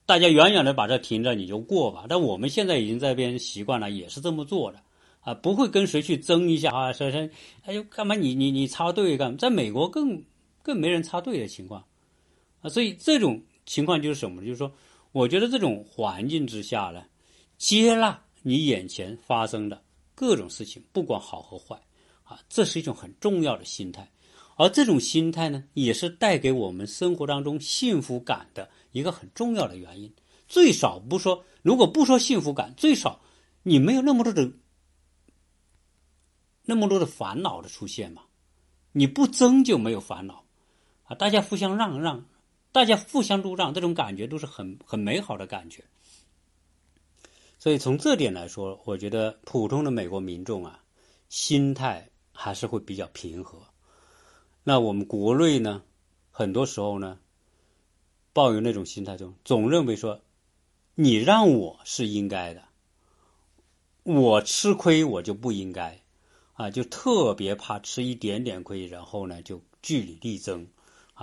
[0.05, 2.03] 大家远远的把这停着，你就过吧。
[2.09, 4.83] 但我们现在已经在边习惯了，也是这么做的
[5.21, 7.29] 啊，不会跟谁去争一下啊，说说，
[7.63, 9.37] 哎呦，干嘛你你你插队干嘛？
[9.37, 10.21] 在美国更
[10.61, 11.85] 更没人插队的情况
[12.61, 14.41] 啊，所以这种情况就是什么？
[14.43, 14.69] 就是说，
[15.13, 17.05] 我觉得这种环境之下呢，
[17.57, 19.81] 接纳你眼前发生的
[20.13, 21.79] 各种事情，不管好和坏
[22.23, 24.11] 啊，这是一种很重要的心态。
[24.55, 28.69] 而这种心态呢，也是带给我们生活当中幸福感的。
[28.91, 30.13] 一个很重要的原因，
[30.47, 33.19] 最少不说，如果不说幸福感，最少
[33.63, 34.51] 你没有那么多的
[36.65, 38.23] 那么多的烦恼的出现嘛？
[38.91, 40.43] 你不争就没有烦恼
[41.05, 41.15] 啊！
[41.15, 42.25] 大家互相让让，
[42.73, 45.85] 大家互相都让，这种感觉都是很很美好的感觉。
[47.59, 50.83] 所以从这点来说，我觉得普通的美国民众啊，
[51.29, 53.61] 心态还是会比较平和。
[54.63, 55.83] 那我们国内呢，
[56.31, 57.19] 很多时候呢，
[58.33, 60.21] 抱有那种心态中，总认为说，
[60.95, 62.63] 你让我是应该的，
[64.01, 66.01] 我吃亏我就不应该，
[66.53, 70.67] 啊，就特别怕吃一点点亏，然后呢就据理力争。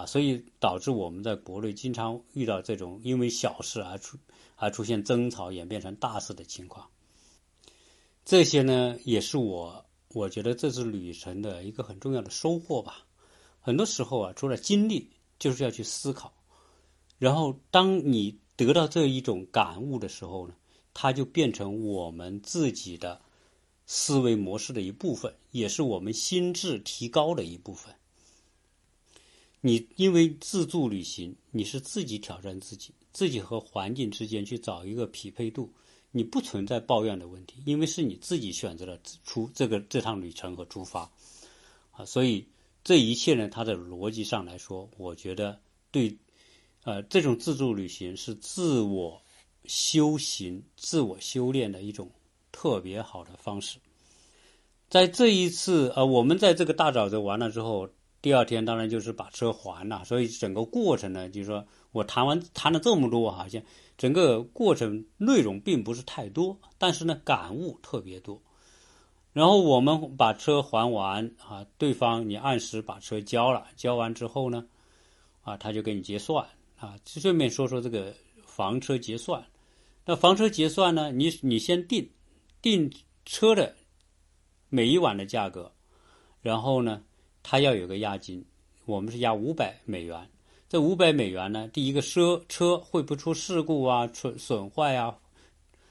[0.00, 4.16] 啊，所以导致我们在国内经常遇到这种因为小事而出
[4.56, 6.88] 而出现争吵演变成大事的情况。
[8.24, 9.84] 这些呢，也是我
[10.14, 13.06] 我觉得这次旅程的一个很重要的收获吧。
[13.60, 16.32] 很多时候啊，除了经历，就是要去思考。
[17.18, 20.54] 然后，当你得到这一种感悟的时候呢，
[20.94, 23.20] 它就变成我们自己的
[23.86, 27.94] 思维模式的一部分，也是我们心智提高的一部分。
[29.62, 35.70] 你因为自助旅行，你是自己挑战自己，自己和环境之间去找一个匹配度，
[36.12, 41.10] 你不存在抱怨的问题，因为是你自己选择了出这个这趟旅程和出发，
[41.90, 42.46] 啊，所以
[42.82, 46.16] 这一切呢，它的逻辑上来说，我觉得对，
[46.84, 49.20] 呃，这种自助旅行是自我
[49.66, 52.10] 修行、自我修炼的一种
[52.50, 53.78] 特别好的方式。
[54.88, 57.90] 在这一次，呃，我们在这个大沼泽完了之后。
[58.22, 63.62] 第二天当然就是把车还了，所以整个过程呢，就是说我谈完谈了这么多，好像
[63.96, 68.38] 整个过程内容并不是太多，但是呢感悟特别多。
[69.32, 74.66] 然后我们把车还完啊，对方你按时把车交了，交完之后呢，
[75.40, 76.46] 啊他就给你结算
[76.76, 76.98] 啊。
[77.06, 78.14] 顺便说说这个
[78.44, 79.42] 房车结算，
[80.04, 82.06] 那房车结算呢，你你先定
[82.60, 82.92] 定
[83.24, 83.74] 车的
[84.68, 85.72] 每一晚的价格，
[86.42, 87.02] 然后呢。
[87.42, 88.44] 他要有个押金，
[88.84, 90.28] 我们是押五百美元。
[90.68, 95.18] 这五百美元呢，第一个车车会不出事故啊、损损坏啊，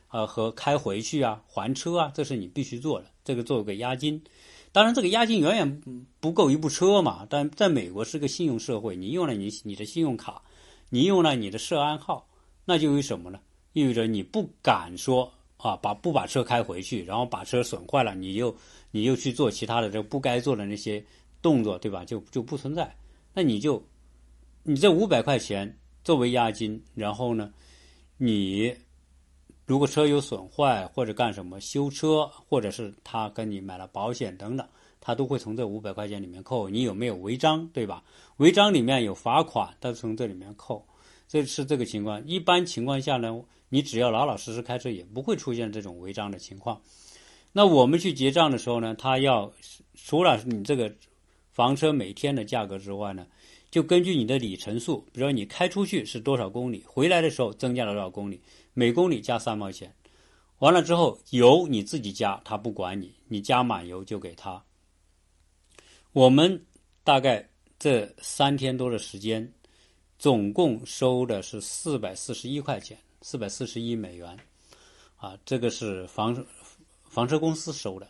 [0.10, 3.08] 呃和开回去啊、还车啊，这是你必须做的。
[3.26, 4.24] 这个做个押金。
[4.72, 7.28] 当然，这个押金远远不够一部车嘛。
[7.30, 10.42] 但在美国是个信用社会，你用了你你的信用卡，
[10.90, 12.26] 你用了你的涉案号，
[12.64, 13.40] 那就有什么呢？
[13.74, 18.56] 意味着你不敢说啊，把不把车开回去，然后把车损坏了，你又
[18.92, 21.04] 你又去做其他的这不该做的那些。
[21.42, 22.04] 动作对吧？
[22.06, 22.96] 就就不存在。
[23.34, 23.82] 那你就，
[24.64, 27.54] 你这五百块钱作为押金，然后呢，
[28.18, 28.76] 你
[29.66, 34.68] 如果车有损坏或者干什么修车，或者是他跟你买了保险等等，
[35.00, 36.68] 他都会从这五百块钱里面扣。
[36.68, 38.04] 你有没有违章，对吧？
[38.38, 40.84] 违章里面有罚款，他从这里面扣。
[41.28, 42.26] 这是这个情况。
[42.26, 46.82] 一般情况下呢，你只要老老实实开车，也不会出现这种违章的情况。
[47.54, 49.54] 那我们去结账的时候呢，他要
[49.94, 50.92] 除了你这个。
[51.60, 53.28] 房车每天的价格之外呢，
[53.70, 58.42] 就根据你的里程数，比如说你开出去是多少公里，回来的时候增加了多少公里，
[58.74, 59.94] 每公里加三毛钱。
[60.60, 64.64] 完了之后油你自己加，他不管你，你加满油就给他。
[66.14, 66.66] 我们
[67.04, 67.46] 大概
[67.78, 69.54] 这三天多的时间，
[70.18, 74.40] 总共收的是四百四十一块钱，四百四十一美元。
[75.18, 76.46] 啊，这个是房
[77.10, 78.08] 房车公司收的，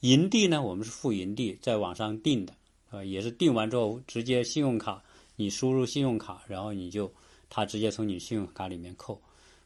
[0.00, 2.54] 营地呢，我们是付营地，在网上订的。
[2.96, 5.02] 呃，也是订完之后直接信用卡，
[5.36, 7.12] 你输入信用卡，然后你就
[7.50, 9.20] 他直接从你信用卡里面扣。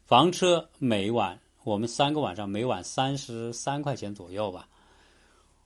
[0.04, 4.68] 房车每晚我们三个晚上每晚三十三块钱左右吧。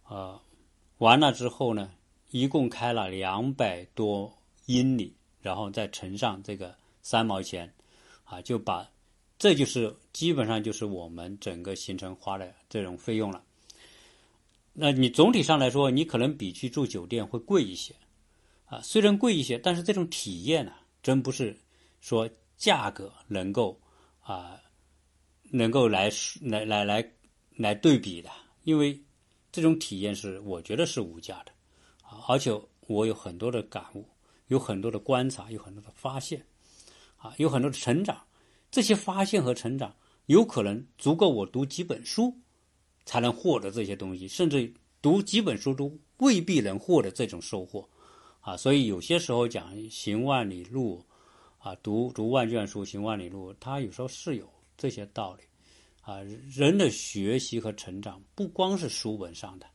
[0.06, 0.38] 呃，
[0.98, 1.90] 完了之后呢，
[2.32, 4.30] 一共开了两百多
[4.66, 7.72] 英里，然后再乘上这个三毛钱，
[8.24, 8.86] 啊，就把
[9.38, 13.42] 这就是基本上就是我们整个行程花的这种费用了。
[14.76, 17.94] 那你总体上来说，你可能比去住酒店会贵一些，
[18.64, 21.56] 啊，虽然贵一些，但是这种体验呢，真不是
[22.00, 23.80] 说价格能够
[24.20, 24.60] 啊，
[25.44, 26.10] 能够来
[26.40, 27.08] 来来来
[27.56, 28.28] 来对比的，
[28.64, 29.00] 因为
[29.52, 31.52] 这种体验是我觉得是无价的，
[32.02, 32.50] 啊，而且
[32.88, 34.04] 我有很多的感悟，
[34.48, 36.44] 有很多的观察，有很多的发现，
[37.16, 38.20] 啊，有很多的成长，
[38.72, 39.94] 这些发现和成长
[40.26, 42.36] 有可能足够我读几本书。
[43.04, 47.86] 才能获得这些东西，甚至读几本书都未必能获得这种收获，
[48.40, 51.04] 啊，所以有些时候讲行万里路，
[51.58, 55.42] 啊，读读万卷书，行万里路，它有时候是有这些道理，
[56.00, 59.66] 啊，人的学习和成长不光是书本上的，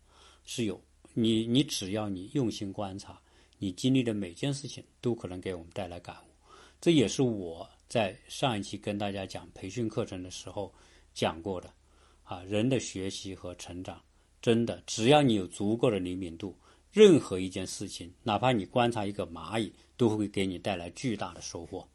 [0.43, 0.81] 是有
[1.13, 3.21] 你你只要你用心观察，
[3.57, 6.31] 你经历的每件事情都可能给我们带来感悟，
[6.81, 10.73] 这也是我在上一期跟大家讲培训课程的时候
[11.13, 11.71] 讲过的。
[12.29, 13.99] 啊，人的学习和成长，
[14.39, 16.55] 真的，只要你有足够的灵敏度，
[16.91, 21.87] 任何一件事情，哪怕你观察一个蚂蚁，都会给你带来巨大的收获。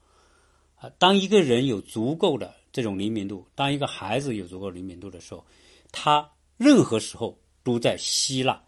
[0.74, 5.47] 啊，当一个人有足够的这种灵敏度，当一个孩子有足够灵敏度的时候，
[5.93, 8.61] 他任何时候都在吸纳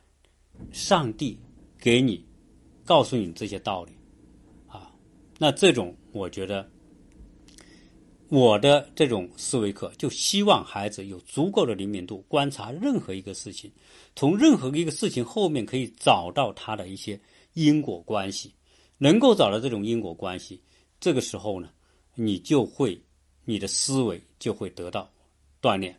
[0.70, 1.36] 上帝
[1.80, 2.24] 给你
[2.84, 3.92] 告诉你这些道理
[4.68, 4.94] 啊。
[5.36, 6.70] 那这种我觉得。
[8.28, 13.70] 我的这种思维课，就希望孩子有足够的灵敏度，观察任何一个事情，
[14.16, 17.20] 从任何一个事情后面可以找到它的一些
[17.54, 18.52] 因果关系，
[18.98, 20.60] 能够找到这种因果关系，
[20.98, 21.68] 这个时候呢，
[22.16, 23.00] 你就会，
[23.44, 25.08] 你的思维就会得到
[25.62, 25.96] 锻炼。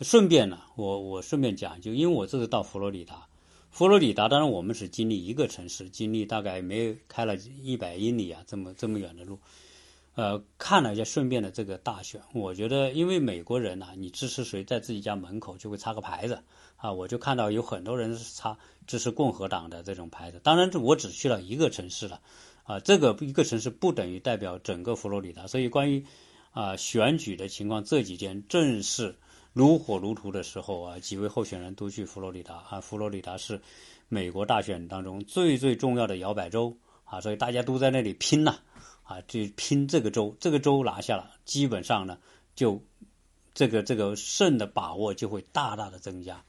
[0.00, 3.26] 顺便呢，我我顺便讲，就因为我这次到佛罗里达，
[3.70, 9.38] 佛罗里达当然我们是经历一个城市，经历大概没开了一百英里啊，这么这么远的路。
[10.14, 16.42] 呃，看了一下，顺便的这个大选，我觉得，因为美国人呐，你支持谁，在自己家门口就会插个牌子
[16.76, 20.38] 啊，我就看到有很多人是插支持共和党的这种牌子。
[20.42, 22.20] 当然，这我只去了一个城市了，
[22.64, 25.46] 啊，这个一个城市不等于代表整个佛罗里达。
[25.46, 26.04] 所以，关于
[26.50, 29.16] 啊选举的情况，这几天正是
[29.54, 33.58] 如火如荼的时候啊，几位候选人都去佛罗里达啊，佛罗里达是
[34.10, 38.58] 美国大选当中最最重要的摇摆州啊，所以大家都在那里拼呐。
[39.12, 42.18] 啊就拼这个州，这个州拿下了，基本上呢，
[42.54, 42.82] 就
[43.52, 46.42] 这个这个胜的把握就会大大的增加，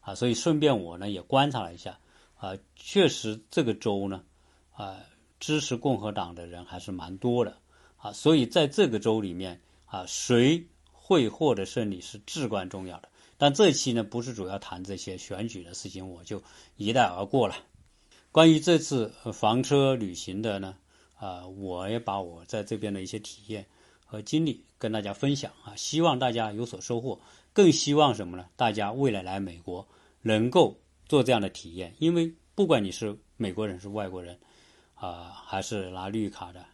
[0.00, 1.98] 啊，所以顺便我呢也观察了一下，
[2.38, 4.24] 啊，确实这个州呢，
[4.72, 4.96] 啊，
[5.38, 7.58] 支持共和党的人还是蛮多的，
[7.98, 13.10] 啊，所以在这个州里面，啊，谁会获得胜利是至关重要的。
[13.36, 16.42] 但这期呢不是主要谈这些选举的事情，我就
[16.76, 17.56] 一带而过了。
[18.32, 20.76] 关于这次房车旅行的呢？
[21.16, 23.66] 啊，我也把我在这边的一些体验
[24.04, 27.18] 和经历跟大家分享啊，希望大家有所收获。
[27.52, 28.46] 更希望什么呢？
[28.54, 29.86] 大家未来来美国
[30.20, 34.38] 能够做这样的体验，因为不管你是美国人是外国人
[34.94, 36.64] 啊，还是拿绿卡的，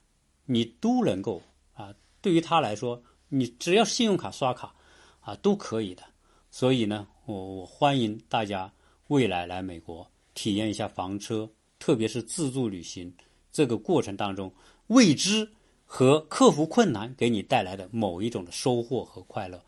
[0.44, 1.40] 你都能够
[1.72, 1.94] 啊。
[2.20, 4.74] 对于他来说，你只要信用卡刷卡
[5.20, 6.02] 啊都可以的。
[6.50, 8.70] 所以呢，我我欢迎大家
[9.06, 13.14] 未来来美国体验一下房车，特别是自助旅行。
[13.52, 14.52] 这个过程当中，
[14.86, 15.48] 未知
[15.84, 19.62] 和克服困难给你带来的某一种的收获和快乐。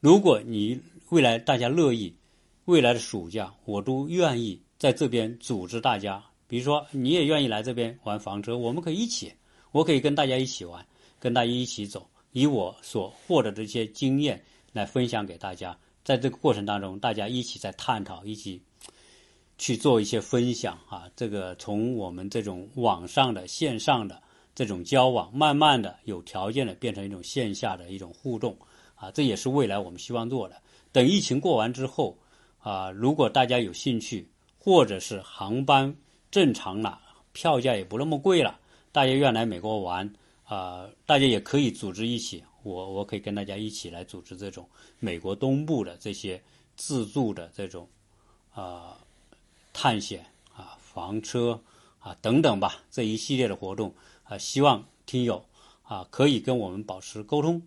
[0.00, 0.78] 如果你
[1.08, 2.14] 未来大家乐意，
[2.66, 6.22] 未来的暑假我都愿意在这边组织大家。
[6.46, 9.32] 比如说你也愿意来这边玩房车，我们可以一起，
[9.70, 10.86] 我可以跟大家一起玩，
[11.18, 15.76] 跟大家一起走，以我所获得的一些经验来分享给大家。
[16.04, 18.60] 在这个过程当中，大家一起在探讨，一起。
[19.58, 24.20] 去做一些分享啊，这个从我们这种网上的线上的
[24.54, 28.56] 这种交往，慢慢的有条件的变成一种线下的一种互动
[28.96, 30.60] 啊，这也是未来我们希望做的。
[30.90, 32.18] 等疫情过完之后
[32.58, 34.28] 啊，如果大家有兴趣，
[34.58, 35.94] 或者是航班
[36.30, 37.00] 正常了，
[37.32, 38.58] 票价也不那么贵了，
[38.90, 40.12] 大家愿来美国玩
[40.44, 46.42] 啊，大家也可以组织一起，我我可以跟大家一起来组织这种美国东部的这些
[46.74, 47.88] 自助的这种
[48.52, 48.98] 啊。
[49.72, 51.60] 探险啊，房车
[51.98, 53.94] 啊等等吧，这一系列的活动
[54.24, 55.44] 啊，希望听友
[55.82, 57.60] 啊可以跟我们保持沟通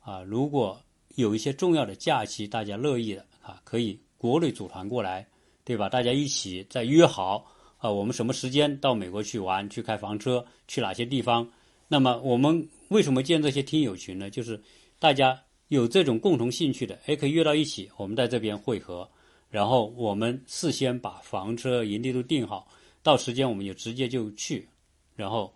[0.00, 0.22] 啊。
[0.22, 0.80] 如果
[1.16, 5.26] 有一些重要的假期，大家乐意的啊，可以国内组团过来，
[5.64, 5.88] 对吧？
[5.88, 7.44] 大家一起再约好
[7.78, 11.48] 啊，我们什么时间到美国去玩，去开房车，去哪些地方？
[11.88, 14.30] 那么我们为什么建这些听友群呢？
[14.30, 14.62] 就是
[14.98, 19.08] 大家有这种共同兴趣的，哎，可以约到一起，我们在这边汇合。
[19.50, 22.68] 然后我们事先把房车、营地都定好，
[23.02, 24.68] 到时间我们就直接就去，
[25.16, 25.54] 然后，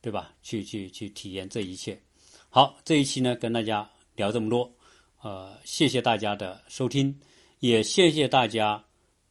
[0.00, 0.32] 对吧？
[0.42, 2.00] 去去去体验这一切。
[2.48, 4.72] 好，这一期呢跟大家聊这么多，
[5.20, 7.14] 呃，谢谢大家的收听，
[7.60, 8.82] 也谢谢大家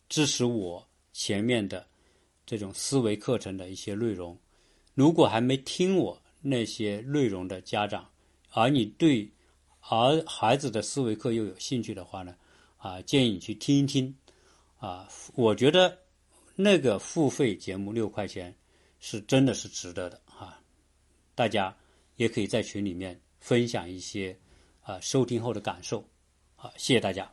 [0.09, 1.88] 支持我前面的
[2.45, 4.38] 这种思维课程的一些内容。
[4.93, 8.07] 如果还没听我那些内容的家长，
[8.51, 9.28] 而你对
[9.80, 12.36] 儿孩子的思维课又有兴趣的话呢？
[12.84, 14.13] 啊，建议你去听一听，
[14.77, 15.97] 啊，我觉得
[16.53, 18.53] 那个付费节目六块钱
[18.99, 20.59] 是真的是值得的啊！
[21.34, 21.73] 大家
[22.17, 24.38] 也可以在群里面分享一些
[24.81, 26.05] 啊收听后的感受，
[26.57, 27.31] 啊，谢谢大家。